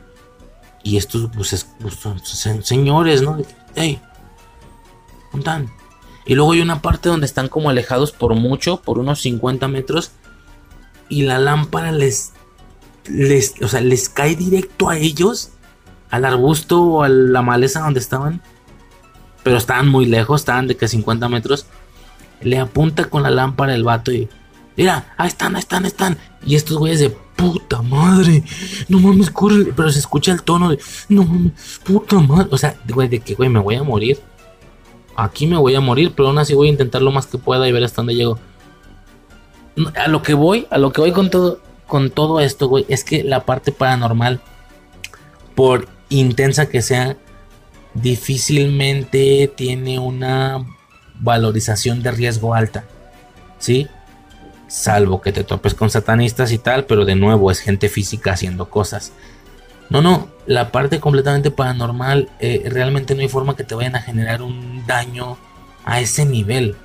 [0.83, 3.37] Y estos, pues, pues son señores, ¿no?
[3.75, 3.99] Hey,
[5.33, 5.69] montan.
[6.25, 10.11] Y luego hay una parte donde están como alejados por mucho, por unos 50 metros.
[11.09, 12.33] Y la lámpara les,
[13.07, 15.51] les, o sea, les cae directo a ellos
[16.09, 18.41] al arbusto o a la maleza donde estaban,
[19.43, 21.65] pero estaban muy lejos, estaban de que 50 metros,
[22.41, 24.27] le apunta con la lámpara el vato y,
[24.75, 26.17] mira, ahí están, ahí están, ahí están.
[26.45, 28.43] Y estos güeyes de puta madre,
[28.87, 32.79] no mames, corre, pero se escucha el tono de, no mames, puta madre, o sea,
[32.87, 34.19] güey, de que, güey, me voy a morir.
[35.15, 37.67] Aquí me voy a morir, pero aún así voy a intentar lo más que pueda
[37.67, 38.39] y ver hasta dónde llego.
[39.95, 43.03] A lo que voy, a lo que voy con todo, con todo esto, güey, es
[43.03, 44.41] que la parte paranormal,
[45.55, 47.17] por intensa que sea,
[47.93, 50.65] difícilmente tiene una
[51.19, 52.85] valorización de riesgo alta.
[53.57, 53.87] ¿Sí?
[54.67, 58.69] Salvo que te topes con satanistas y tal, pero de nuevo es gente física haciendo
[58.69, 59.11] cosas.
[59.89, 64.01] No, no, la parte completamente paranormal, eh, realmente no hay forma que te vayan a
[64.01, 65.37] generar un daño
[65.83, 66.75] a ese nivel.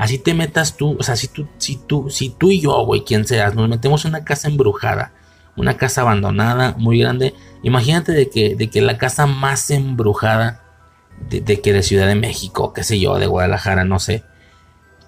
[0.00, 3.04] Así te metas tú, o sea, si tú, si tú, si tú y yo, güey,
[3.04, 5.12] quien seas, nos metemos en una casa embrujada,
[5.56, 10.62] una casa abandonada, muy grande, Imagínate de que, de que la casa más embrujada
[11.28, 14.24] de, que de Ciudad de México, qué sé yo, de Guadalajara, no sé.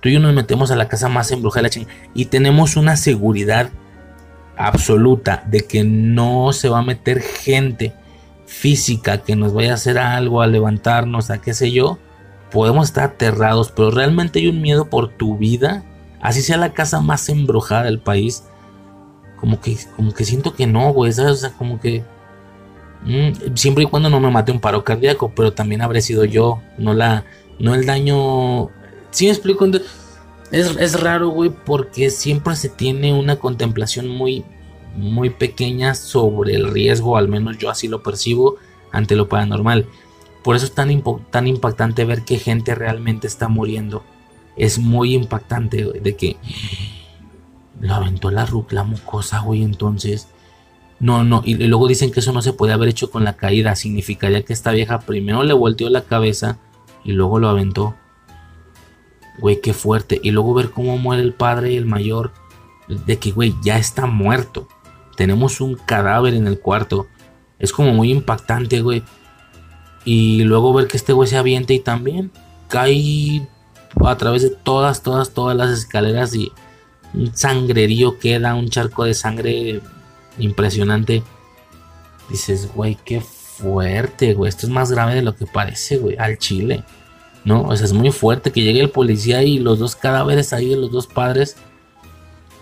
[0.01, 3.71] Tú y yo nos metemos a la casa más embrujada de y tenemos una seguridad
[4.57, 7.95] absoluta de que no se va a meter gente
[8.47, 11.99] física que nos vaya a hacer algo, a levantarnos, a qué sé yo.
[12.53, 15.85] Podemos estar aterrados, pero realmente hay un miedo por tu vida.
[16.21, 18.45] Así sea la casa más embrujada del país.
[19.37, 21.11] Como que, como que siento que no, güey.
[21.11, 22.05] O sea, como que
[23.05, 26.63] Mm, siempre y cuando no me mate un paro cardíaco, pero también habré sido yo,
[26.79, 27.25] no la,
[27.59, 28.71] no el daño.
[29.11, 29.67] Si me explico,
[30.53, 34.45] es, es raro, güey, porque siempre se tiene una contemplación muy,
[34.97, 38.57] muy pequeña sobre el riesgo, al menos yo así lo percibo
[38.93, 39.87] ante lo paranormal.
[40.43, 44.03] Por eso es tan, tan impactante ver que gente realmente está muriendo.
[44.57, 46.37] Es muy impactante, de que
[47.81, 50.29] lo aventó la, la mucosa, güey, entonces
[51.03, 53.75] no, no, y luego dicen que eso no se puede haber hecho con la caída.
[53.75, 56.59] Significaría que esta vieja primero le volteó la cabeza
[57.03, 57.97] y luego lo aventó.
[59.41, 60.21] Güey, qué fuerte.
[60.23, 62.33] Y luego ver cómo muere el padre y el mayor.
[62.87, 64.69] De que, güey, ya está muerto.
[65.17, 67.09] Tenemos un cadáver en el cuarto.
[67.59, 69.03] Es como muy impactante, güey.
[70.05, 72.31] Y luego ver que este güey se avienta y también
[72.69, 73.47] cae
[74.05, 76.51] a través de todas, todas, todas las escaleras y
[77.15, 79.81] un sangrerío queda, un charco de sangre
[80.39, 81.23] impresionante.
[82.29, 84.49] Dices, güey, qué fuerte, güey.
[84.49, 86.17] Esto es más grave de lo que parece, güey.
[86.19, 86.83] Al chile.
[87.45, 87.63] ¿No?
[87.63, 90.77] O sea, es muy fuerte que llegue el policía y los dos cadáveres ahí de
[90.77, 91.57] los dos padres.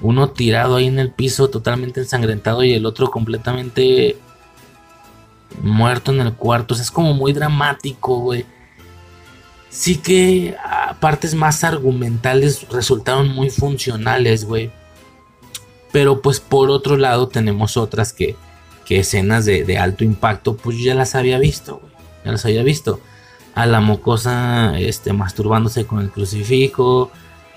[0.00, 4.16] Uno tirado ahí en el piso, totalmente ensangrentado, y el otro completamente
[5.62, 6.74] muerto en el cuarto.
[6.74, 8.46] Es como muy dramático, güey.
[9.68, 10.56] Sí que
[10.98, 14.70] partes más argumentales resultaron muy funcionales, güey.
[15.92, 18.36] Pero pues por otro lado tenemos otras que,
[18.84, 21.80] que escenas de, alto impacto pues ya las había visto,
[22.24, 23.00] Ya las había visto.
[23.54, 27.10] A la mocosa este, masturbándose con el crucifijo,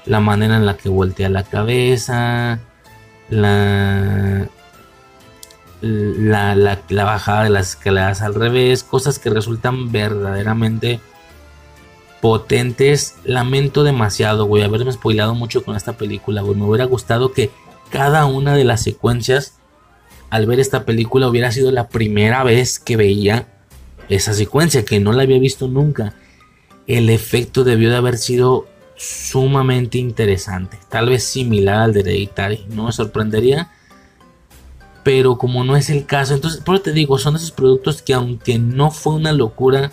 [0.05, 2.59] la manera en la que voltea la cabeza,
[3.29, 4.47] la,
[5.83, 11.01] la, la, bajada de las escaleras al revés, cosas que resultan verdaderamente
[12.21, 13.15] potentes.
[13.25, 16.57] Lamento demasiado, güey, haberme spoilado mucho con esta película, güey.
[16.57, 17.51] Me hubiera gustado que
[17.89, 19.55] cada una de las secuencias,
[20.29, 23.49] al ver esta película, hubiera sido la primera vez que veía
[24.07, 26.15] esa secuencia, que no la había visto nunca.
[26.87, 32.85] El efecto debió de haber sido sumamente interesante, tal vez similar al de Hereditary, no
[32.85, 33.71] me sorprendería,
[35.03, 38.13] pero como no es el caso, entonces, por eso te digo, son esos productos que
[38.13, 39.91] aunque no fue una locura,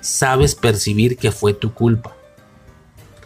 [0.00, 2.16] sabes percibir que fue tu culpa.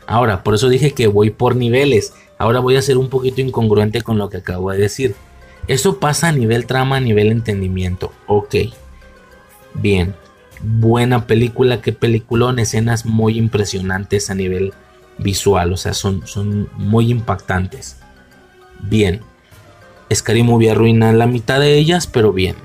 [0.07, 2.13] Ahora, por eso dije que voy por niveles.
[2.39, 5.15] Ahora voy a ser un poquito incongruente con lo que acabo de decir.
[5.67, 8.13] Eso pasa a nivel trama, a nivel entendimiento.
[8.27, 8.55] Ok.
[9.75, 10.15] Bien.
[10.61, 14.73] Buena película, qué peliculón, escenas muy impresionantes a nivel
[15.19, 17.99] visual, o sea, son, son muy impactantes.
[18.81, 19.21] Bien.
[20.12, 22.57] Scary Movie arruina la mitad de ellas, pero bien.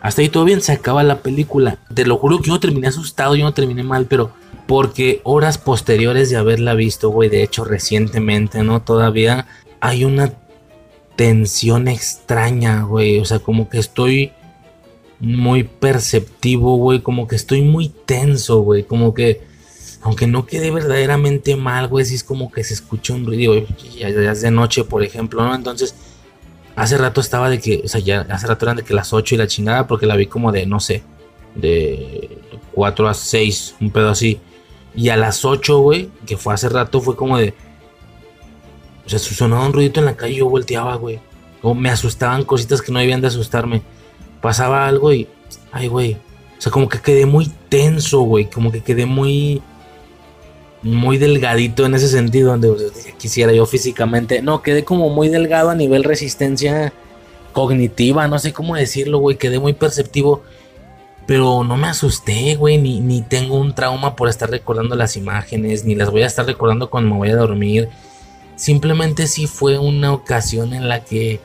[0.00, 1.78] Hasta ahí todo bien, se acaba la película.
[1.94, 4.32] Te lo juro que yo terminé asustado, yo no terminé mal, pero
[4.66, 8.82] porque horas posteriores de haberla visto, güey, de hecho recientemente, ¿no?
[8.82, 9.46] Todavía
[9.80, 10.32] hay una
[11.16, 13.18] tensión extraña, güey.
[13.18, 14.32] O sea, como que estoy
[15.20, 17.00] muy perceptivo, güey.
[17.00, 18.84] Como que estoy muy tenso, güey.
[18.84, 19.42] Como que,
[20.02, 23.54] aunque no quede verdaderamente mal, güey, si es como que se escucha un ruido,
[23.98, 25.54] ya, ya es de noche, por ejemplo, ¿no?
[25.54, 25.94] Entonces
[26.76, 29.34] Hace rato estaba de que, o sea, ya hace rato eran de que las 8
[29.34, 31.02] y la chingada, porque la vi como de, no sé,
[31.54, 32.38] de
[32.72, 34.40] 4 a 6, un pedo así.
[34.96, 37.54] Y a las 8, güey, que fue hace rato, fue como de.
[39.06, 41.20] O sea, sonaba un ruidito en la calle y yo volteaba, güey.
[41.62, 43.82] O me asustaban cositas que no debían de asustarme.
[44.40, 45.28] Pasaba algo y.
[45.72, 46.14] Ay, güey.
[46.58, 48.48] O sea, como que quedé muy tenso, güey.
[48.50, 49.62] Como que quedé muy
[50.84, 54.42] muy delgadito en ese sentido, donde quisiera yo físicamente.
[54.42, 56.92] No, quedé como muy delgado a nivel resistencia
[57.52, 59.36] cognitiva, no sé cómo decirlo, güey.
[59.36, 60.42] Quedé muy perceptivo.
[61.26, 65.86] Pero no me asusté, güey, ni, ni tengo un trauma por estar recordando las imágenes,
[65.86, 67.88] ni las voy a estar recordando cuando me voy a dormir.
[68.56, 71.40] Simplemente sí fue una ocasión en la que,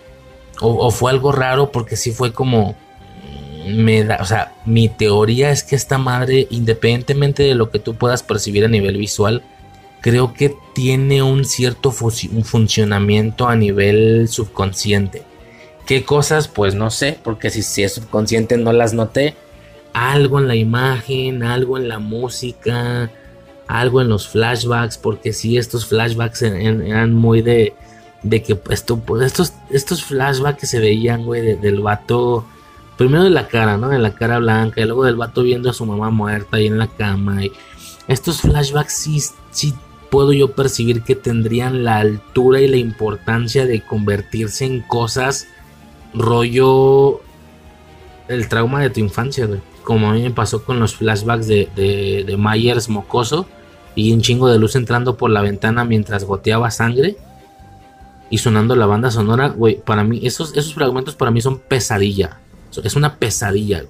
[0.59, 2.75] o, o fue algo raro porque sí fue como,
[3.67, 7.95] me da, o sea, mi teoría es que esta madre, independientemente de lo que tú
[7.95, 9.43] puedas percibir a nivel visual,
[10.01, 11.93] creo que tiene un cierto
[12.31, 15.23] un funcionamiento a nivel subconsciente.
[15.85, 16.47] ¿Qué cosas?
[16.47, 19.35] Pues no sé, porque si, es subconsciente no las noté.
[19.93, 23.09] Algo en la imagen, algo en la música,
[23.67, 27.73] algo en los flashbacks, porque si estos flashbacks eran muy de,
[28.21, 32.45] de que esto, pues estos, estos flashbacks que se veían, güey, del vato
[32.99, 33.87] primero de la cara, ¿no?
[33.87, 36.77] De la cara blanca, y luego del vato viendo a su mamá muerta ahí en
[36.77, 37.45] la cama.
[37.45, 37.53] Y
[38.09, 39.73] estos flashbacks sí, sí
[40.11, 45.47] puedo yo percibir que tendrían la altura y la importancia de convertirse en cosas
[46.13, 47.21] rollo
[48.27, 49.61] el trauma de tu infancia, güey.
[49.83, 53.47] Como a mí me pasó con los flashbacks de, de, Myers mocoso
[53.95, 57.15] y un chingo de luz entrando por la ventana mientras goteaba sangre
[58.29, 59.79] y sonando la banda sonora, güey.
[59.79, 62.39] Para mí, esos, esos fragmentos para mí son pesadilla.
[62.83, 63.85] Es una pesadilla.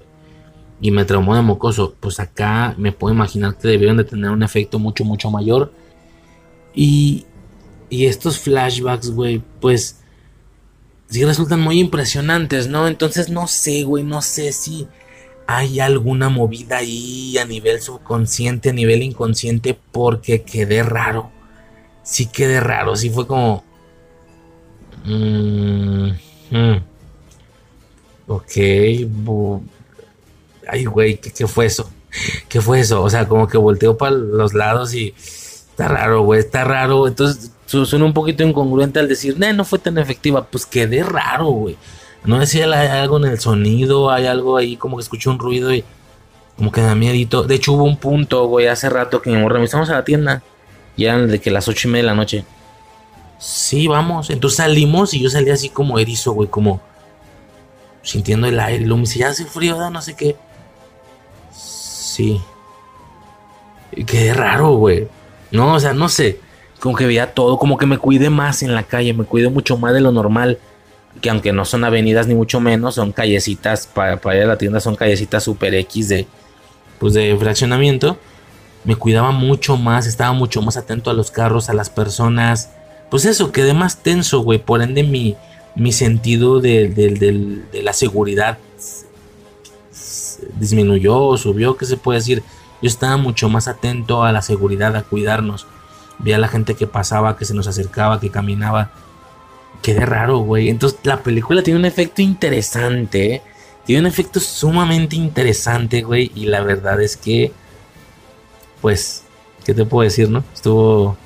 [0.82, 1.96] Y me traumó de mocoso.
[2.00, 5.74] Pues acá me puedo imaginar que debieron de tener un efecto mucho, mucho mayor.
[6.74, 7.26] Y,
[7.90, 10.00] y estos flashbacks, güey, pues
[11.10, 12.88] sí resultan muy impresionantes, ¿no?
[12.88, 14.88] Entonces no sé, güey, no sé si
[15.48, 21.32] hay alguna movida ahí a nivel subconsciente, a nivel inconsciente, porque quedé raro.
[22.04, 23.64] Sí quedé raro, sí fue como...
[25.06, 26.12] Mmm,
[28.30, 28.58] Ok.
[30.68, 31.90] Ay, güey, ¿qué, fue eso?
[32.48, 33.02] ¿Qué fue eso?
[33.02, 37.08] O sea, como que volteó para los lados y está raro, güey, está raro.
[37.08, 40.46] Entonces suena un poquito incongruente al decir, no, no fue tan efectiva.
[40.46, 41.76] Pues quedé raro, güey.
[42.24, 45.40] No sé si hay algo en el sonido, hay algo ahí, como que escuché un
[45.40, 45.84] ruido y
[46.56, 47.42] como que da miedito.
[47.42, 50.44] De hecho, hubo un punto, güey, hace rato que me revisamos a la tienda.
[50.96, 52.46] Y eran de que las ocho y media de la noche.
[53.40, 54.30] Sí, vamos.
[54.30, 56.82] Entonces salimos y yo salí así como erizo, güey, como
[58.02, 58.86] sintiendo el aire.
[58.86, 60.36] Luego me dice, hace frío, no sé qué.
[61.52, 62.42] Sí.
[63.92, 65.08] Y qué raro, güey.
[65.52, 66.40] No, o sea, no sé.
[66.80, 69.78] Como que veía todo, como que me cuide más en la calle, me cuide mucho
[69.78, 70.60] más de lo normal.
[71.22, 74.58] Que aunque no son avenidas ni mucho menos, son callecitas, para, para ir a la
[74.58, 76.28] tienda son callecitas super X de,
[77.00, 78.18] pues de fraccionamiento.
[78.86, 82.72] Me cuidaba mucho más, estaba mucho más atento a los carros, a las personas.
[83.10, 84.60] Pues eso, quedé más tenso, güey.
[84.60, 85.36] Por ende, mi,
[85.76, 88.58] mi sentido de, la seguridad
[90.58, 92.44] disminuyó, subió, ¿qué se puede decir?
[92.82, 95.68] Yo estaba mucho más atento a la seguridad, a cuidarnos.
[96.20, 98.92] Vi a la gente que pasaba, que se nos acercaba, que caminaba.
[99.82, 100.70] Qué raro, güey.
[100.70, 103.42] Entonces la película tiene un efecto interesante.
[103.86, 106.32] Tiene un efecto sumamente interesante, güey.
[106.36, 107.52] Y la verdad es que,
[108.82, 109.24] pues,
[109.66, 110.44] ¿qué te puedo decir, no?
[110.54, 111.18] Estuvo,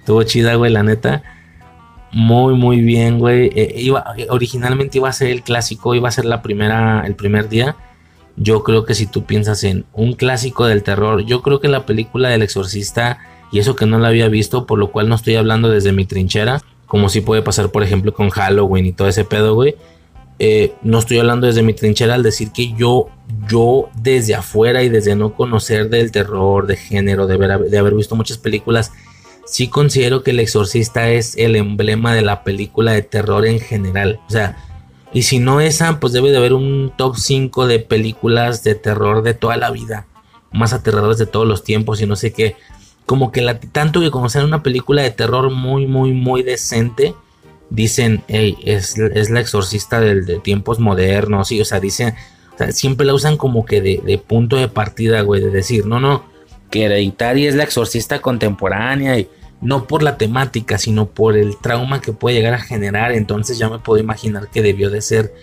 [0.00, 1.22] estuvo chida, güey, la neta.
[2.12, 3.50] Muy, muy bien, güey.
[3.54, 7.48] Eh, iba, originalmente iba a ser el clásico, iba a ser la primera, el primer
[7.48, 7.76] día.
[8.36, 11.86] Yo creo que si tú piensas en un clásico del terror, yo creo que la
[11.86, 13.18] película del exorcista,
[13.50, 16.06] y eso que no la había visto, por lo cual no estoy hablando desde mi
[16.06, 19.76] trinchera, como si puede pasar, por ejemplo, con Halloween y todo ese pedo, güey.
[20.38, 23.08] Eh, no estoy hablando desde mi trinchera al decir que yo,
[23.50, 27.36] yo desde afuera y desde no conocer del terror, de género, de,
[27.68, 28.92] de haber visto muchas películas,
[29.50, 34.20] sí considero que El Exorcista es el emblema de la película de terror en general.
[34.28, 34.56] O sea,
[35.12, 39.22] y si no esa, pues debe de haber un top 5 de películas de terror
[39.22, 40.06] de toda la vida.
[40.52, 42.56] Más aterradores de todos los tiempos y no sé qué
[43.08, 47.14] como que la, tanto que conocer una película de terror muy, muy, muy decente,
[47.70, 52.14] dicen, hey, es, la exorcista de tiempos modernos, sí, o sea, dicen,
[52.68, 56.22] siempre la usan como que de, punto de partida, güey, de decir, no, no,
[56.70, 59.30] que Hereditaria es la exorcista contemporánea y
[59.60, 63.68] no por la temática, sino por el trauma que puede llegar a generar, entonces ya
[63.68, 65.34] me puedo imaginar que debió de ser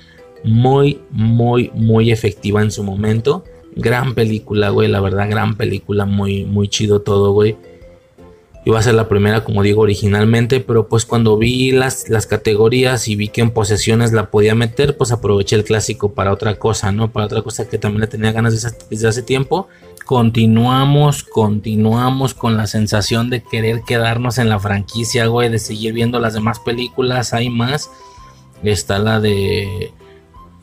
[0.44, 3.44] muy, muy, muy efectiva en su momento.
[3.76, 7.58] Gran película, güey, la verdad, gran película, muy, muy chido todo, güey.
[8.64, 13.08] Iba a ser la primera, como digo, originalmente, pero pues cuando vi las, las categorías
[13.08, 16.92] y vi que en posesiones la podía meter, pues aproveché el clásico para otra cosa,
[16.92, 17.12] ¿no?
[17.12, 19.68] Para otra cosa que también le tenía ganas desde hace tiempo.
[20.06, 26.20] Continuamos, continuamos con la sensación de querer quedarnos en la franquicia, güey, de seguir viendo
[26.20, 27.90] las demás películas, hay más.
[28.64, 29.92] Está la de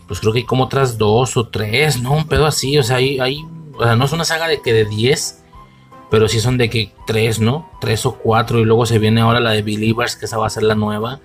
[0.06, 2.12] pues creo que hay como otras dos o tres, ¿no?
[2.12, 4.72] Un pedo así, o sea, hay, hay o sea, no es una saga de que
[4.72, 5.42] de 10,
[6.10, 7.70] pero sí son de que tres, ¿no?
[7.80, 10.50] Tres o cuatro, y luego se viene ahora la de Believers, que esa va a
[10.50, 11.20] ser la nueva.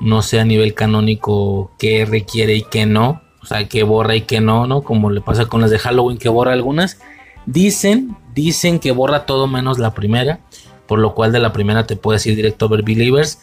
[0.00, 4.22] No sé a nivel canónico qué requiere y qué no, o sea, qué borra y
[4.22, 4.82] qué no, ¿no?
[4.82, 6.98] Como le pasa con las de Halloween, que borra algunas.
[7.46, 10.40] Dicen, dicen que borra todo menos la primera,
[10.86, 13.38] por lo cual de la primera te puedes ir directo a ver Believers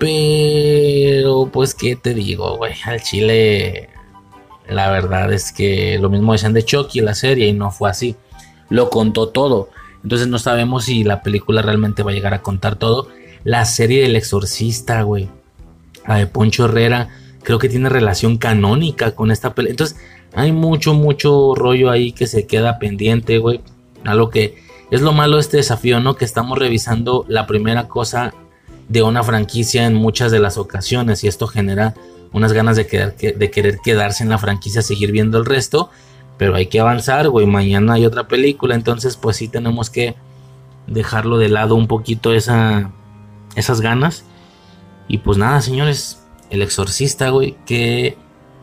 [0.00, 2.72] pero, pues, ¿qué te digo, güey?
[2.86, 3.90] Al chile,
[4.66, 8.16] la verdad es que lo mismo decían de Chucky, la serie, y no fue así.
[8.70, 9.68] Lo contó todo.
[10.02, 13.08] Entonces no sabemos si la película realmente va a llegar a contar todo.
[13.44, 15.28] La serie del exorcista, güey.
[16.08, 17.10] La de Poncho Herrera,
[17.42, 19.72] creo que tiene relación canónica con esta película.
[19.72, 19.96] Entonces,
[20.34, 23.60] hay mucho, mucho rollo ahí que se queda pendiente, güey.
[24.04, 26.16] A lo que es lo malo este desafío, ¿no?
[26.16, 28.34] Que estamos revisando la primera cosa
[28.88, 31.94] de una franquicia en muchas de las ocasiones y esto genera
[32.32, 35.90] unas ganas de, de querer quedarse en la franquicia, seguir viendo el resto,
[36.38, 40.16] pero hay que avanzar, güey, mañana hay otra película, entonces pues sí tenemos que
[40.86, 42.90] dejarlo de lado un poquito esa,
[43.54, 44.24] esas ganas.
[45.08, 46.19] Y pues nada, señores,
[46.50, 48.16] El Exorcista, güey, que,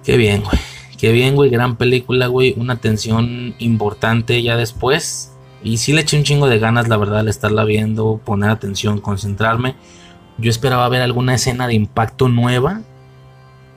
[0.03, 0.59] qué bien, güey.
[0.97, 5.31] Qué bien, güey, gran película, güey, una atención importante ya después.
[5.63, 8.99] Y sí le eché un chingo de ganas, la verdad, al estarla viendo, poner atención,
[8.99, 9.75] concentrarme.
[10.39, 12.81] Yo esperaba ver alguna escena de impacto nueva,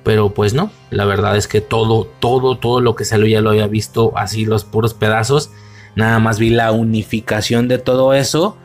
[0.02, 0.70] pero pues no.
[0.90, 4.46] La verdad es que todo, todo, todo lo que salió ya lo había visto así
[4.46, 5.50] los puros pedazos.
[5.96, 8.56] Nada más vi la unificación de todo eso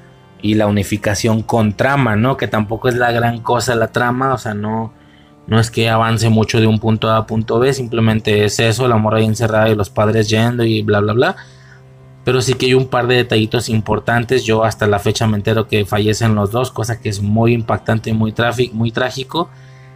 [0.42, 2.38] y la unificación con trama, ¿no?
[2.38, 4.94] Que tampoco es la gran cosa la trama, o sea, no,
[5.48, 8.88] no es que avance mucho de un punto A a punto B, simplemente es eso,
[8.88, 11.36] la morra ahí encerrada y los padres yendo y bla, bla, bla.
[12.24, 14.44] Pero sí que hay un par de detallitos importantes.
[14.44, 18.12] Yo hasta la fecha me entero que fallecen los dos, cosa que es muy impactante
[18.14, 18.34] muy,
[18.74, 19.50] muy trágico.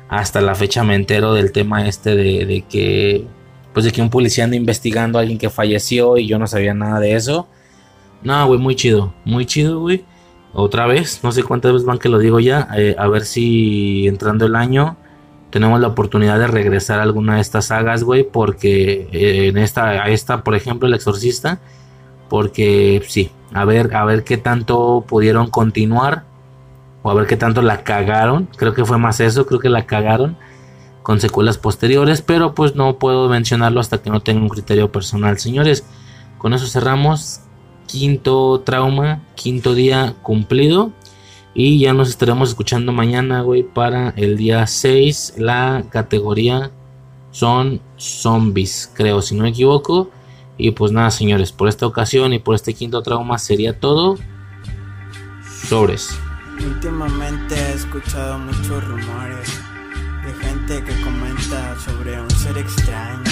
[0.10, 3.26] Hasta la fecha me entero del tema este de, que
[3.74, 6.76] pues de que un policía anda investigando a alguien que falleció y yo no sabía
[6.76, 7.48] nada de eso.
[8.22, 10.06] No, güey, muy chido, muy chido, güey.
[10.54, 12.68] Otra vez, no sé cuántas veces van que lo digo ya.
[12.78, 14.98] Eh, a ver si entrando el año
[15.50, 18.24] tenemos la oportunidad de regresar a alguna de estas sagas, güey.
[18.24, 21.60] Porque eh, en esta, esta, por ejemplo, El Exorcista
[22.30, 26.24] porque sí, a ver, a ver qué tanto pudieron continuar
[27.02, 28.48] o a ver qué tanto la cagaron.
[28.56, 30.38] Creo que fue más eso, creo que la cagaron
[31.02, 35.40] con secuelas posteriores, pero pues no puedo mencionarlo hasta que no tenga un criterio personal,
[35.40, 35.84] señores.
[36.38, 37.42] Con eso cerramos
[37.88, 40.92] quinto trauma, quinto día cumplido.
[41.62, 45.34] Y ya nos estaremos escuchando mañana, güey, para el día 6.
[45.40, 46.72] La categoría
[47.32, 50.10] son zombies, creo, si no me equivoco.
[50.58, 54.18] Y pues nada, señores, por esta ocasión y por este quinto trauma sería todo.
[55.68, 56.18] Sobres.
[56.66, 59.60] Últimamente he escuchado muchos rumores
[60.26, 63.32] de gente que comenta sobre un ser extraño.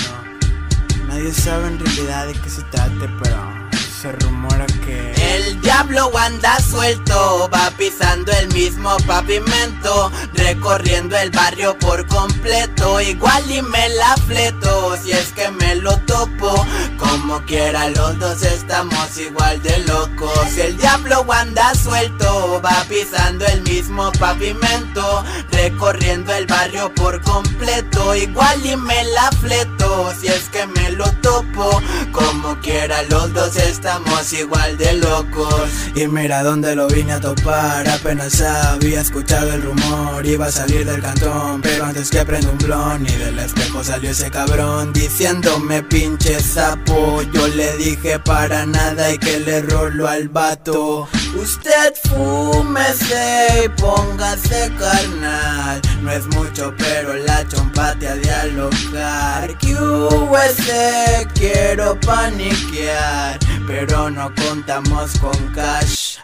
[1.08, 3.67] Nadie sabe en realidad de qué se trate, pero
[4.10, 13.52] el diablo anda suelto, va pisando el mismo pavimento, recorriendo el barrio por completo, igual
[13.52, 16.66] y me la fleto, si es que me lo topo,
[16.98, 23.62] como quiera los dos estamos igual de locos, el diablo anda suelto, va pisando el
[23.64, 30.66] mismo pavimento, recorriendo el barrio por completo, igual y me la fleto, si es que
[30.68, 31.82] me lo topo,
[32.12, 35.70] como quiera los dos estamos igual de locos.
[35.96, 40.86] Y mira dónde lo vine a topar, apenas había escuchado el rumor, iba a salir
[40.86, 45.84] del cantón, pero antes que prenda un blon y del espejo salió ese cabrón diciéndome
[45.84, 51.08] pinche sapo, yo le dije para nada y que le rolo al vato.
[51.36, 51.94] Usted
[52.52, 59.58] fúmese y póngase carnal, no es mucho pero la chompa te ha de alocar.
[59.58, 66.17] QS quiero paniquear, pero no contamos con cash.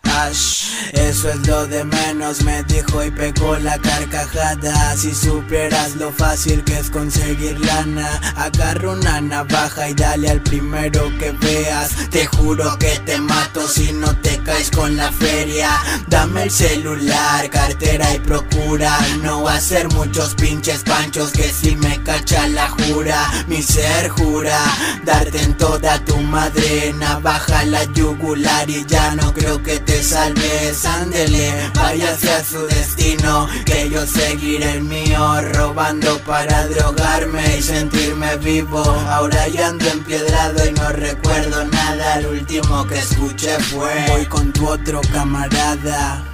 [0.94, 4.96] Eso es lo de menos, me dijo y pegó la carcajada.
[4.96, 11.12] Si supieras lo fácil que es conseguir lana, agarra una navaja y dale al primero
[11.18, 12.10] que veas.
[12.12, 15.72] Te juro que te mato si no te caes con la feria.
[16.08, 22.48] Dame el celular, cartera y procura no hacer muchos pinches panchos que si me cacha
[22.50, 23.46] la jura.
[23.48, 24.60] Mi ser jura
[25.04, 30.86] darte en toda tu madre, navaja la yugular y ya no creo que te salves.
[30.86, 38.36] Ándele, váyase a su destino, que yo seguiré el mío, robando para drogarme y sentirme
[38.38, 38.84] vivo.
[39.10, 42.20] Ahora yo ando empiedrado y no recuerdo nada.
[42.20, 46.33] El último que escuché fue Voy con tu otro camarada.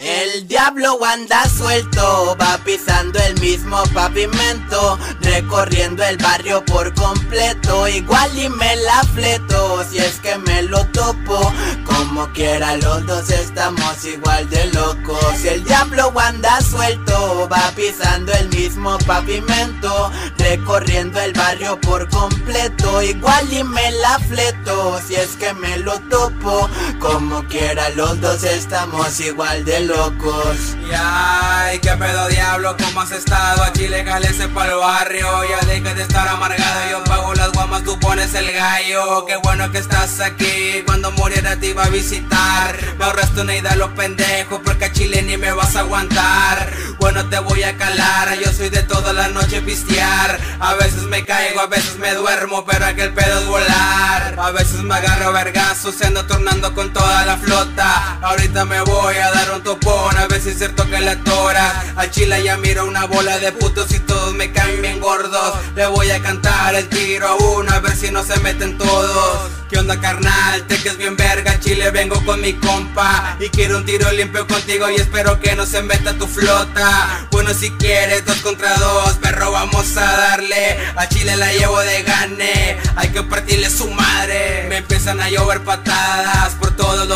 [0.00, 8.30] El diablo anda suelto, va pisando el mismo pavimento, recorriendo el barrio por completo, igual
[8.38, 11.52] y me la fleto, si es que me lo topo,
[11.84, 15.44] como quiera los dos estamos igual de locos.
[15.44, 23.52] El diablo anda suelto, va pisando el mismo pavimento, recorriendo el barrio por completo, igual
[23.52, 29.20] y me la fleto, si es que me lo topo, como quiera los dos estamos
[29.20, 30.56] igual de locos locos.
[30.88, 33.62] Y ay, qué pedo diablo, ¿cómo has estado?
[33.62, 35.28] A Chile calece el barrio.
[35.48, 39.24] Ya deja de estar amargado, yo pago las guamas, tú pones el gallo.
[39.26, 42.76] Qué bueno que estás aquí, cuando muriera te iba a visitar.
[42.98, 46.72] Me ahorraste una idea los pendejos, porque a Chile ni me vas a aguantar.
[46.98, 50.38] Bueno, te voy a calar, yo soy de toda la noche pistear.
[50.60, 54.34] A veces me caigo, a veces me duermo, pero aquel pedo es volar.
[54.38, 58.18] A veces me agarro vergazos, se ando tornando con toda la flota.
[58.22, 61.94] Ahorita me voy a dar un a ver si es cierto la tora.
[61.96, 65.54] A Chile ya miro una bola de putos y todos me caen bien gordos.
[65.74, 69.50] Le voy a cantar el tiro a uno, a ver si no se meten todos.
[69.70, 70.66] ¿Qué onda carnal?
[70.66, 74.44] Te que es bien verga, Chile vengo con mi compa Y quiero un tiro limpio
[74.48, 79.12] contigo y espero que no se meta tu flota Bueno si quieres dos contra dos,
[79.18, 84.66] perro vamos a darle A Chile la llevo de gane, hay que partirle su madre
[84.68, 86.69] Me empiezan a llover patadas por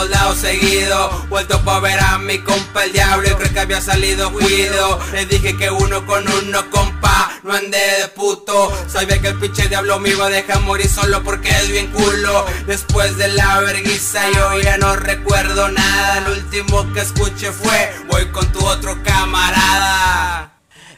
[0.09, 1.27] todos seguido.
[1.29, 5.27] Vuelto pa' ver a mi compa el diablo y creo que había salido cuido Le
[5.27, 8.73] dije que uno con uno compa, no ande de puto.
[8.89, 12.47] Sabía que el pinche diablo me iba a dejar morir solo porque es bien culo.
[12.67, 16.21] Después de la vergüenza yo ya no recuerdo nada.
[16.21, 20.54] Lo último que escuché fue Voy con tu otro camarada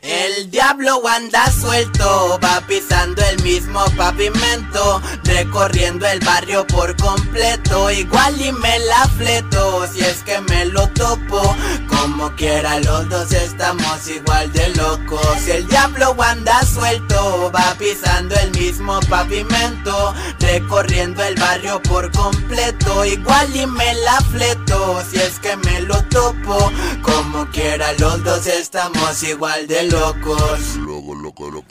[0.07, 8.41] el diablo anda suelto, va pisando el mismo pavimento, recorriendo el barrio por completo, igual
[8.41, 11.57] y me la fleto, si es que me lo topo,
[11.89, 15.49] como quiera los dos estamos igual de locos.
[15.49, 23.57] El diablo anda suelto, va pisando el mismo pavimento, recorriendo el barrio por completo, igual
[23.57, 26.71] y me la fleto, si es que me lo topo,
[27.03, 30.79] como quiera los dos estamos igual de locos locos.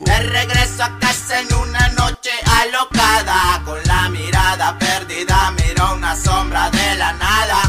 [0.05, 3.61] Me regreso a casa en una noche alocada.
[3.65, 7.59] Con la mirada perdida, miro una sombra de la nada.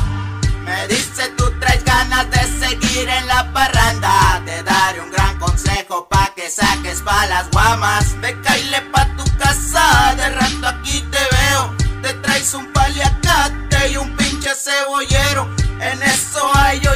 [0.65, 4.43] Me dice tú traes ganas de seguir en la parranda.
[4.45, 8.19] Te daré un gran consejo pa' que saques pa' las guamas.
[8.21, 11.75] Ve caile pa' tu casa, de rato aquí te veo.
[12.03, 15.49] Te traes un paliacate y un pinche cebollero.
[15.81, 16.95] En eso ahí yo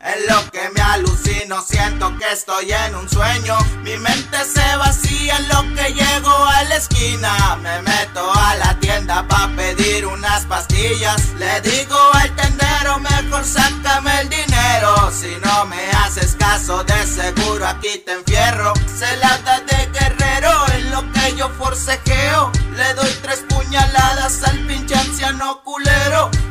[0.00, 3.56] En lo que me alucino, siento que estoy en un sueño.
[3.82, 7.56] Mi mente se vacía en lo que llego a la esquina.
[7.62, 11.20] Me meto a la tienda pa' pedir unas pastillas.
[11.38, 15.10] Le digo al tendero, mejor sácame el dinero.
[15.12, 18.72] Si no me haces caso, de seguro aquí te enfierro.
[18.98, 22.50] Se la de guerrero en lo que yo forcejeo.
[22.76, 23.60] Le doy tres puñas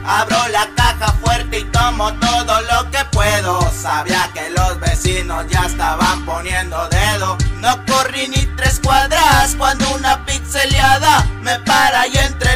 [0.10, 2.89] Abro la caja fuerte y tomo todo lo que
[3.82, 7.38] Sabía que los vecinos ya estaban poniendo dedo.
[7.60, 12.49] No corrí ni tres cuadras cuando una pixeleada me para y entre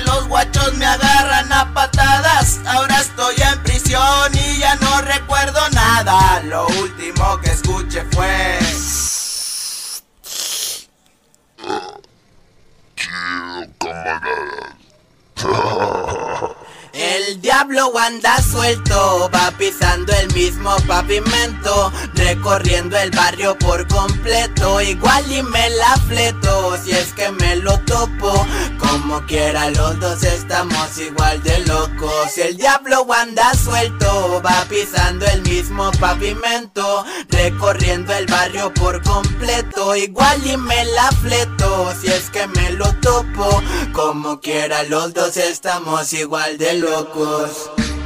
[17.54, 25.44] diablo anda suelto, va pisando el mismo pavimento, recorriendo el barrio por completo, igual y
[25.44, 28.34] me la fleto, si es que me lo topo,
[28.80, 32.38] como quiera los dos estamos igual de locos.
[32.40, 40.44] El diablo anda suelto, va pisando el mismo pavimento, recorriendo el barrio por completo, igual
[40.44, 46.14] y me la fleto, si es que me lo topo, como quiera los dos estamos
[46.14, 47.43] igual de locos.
[47.44, 48.03] Us.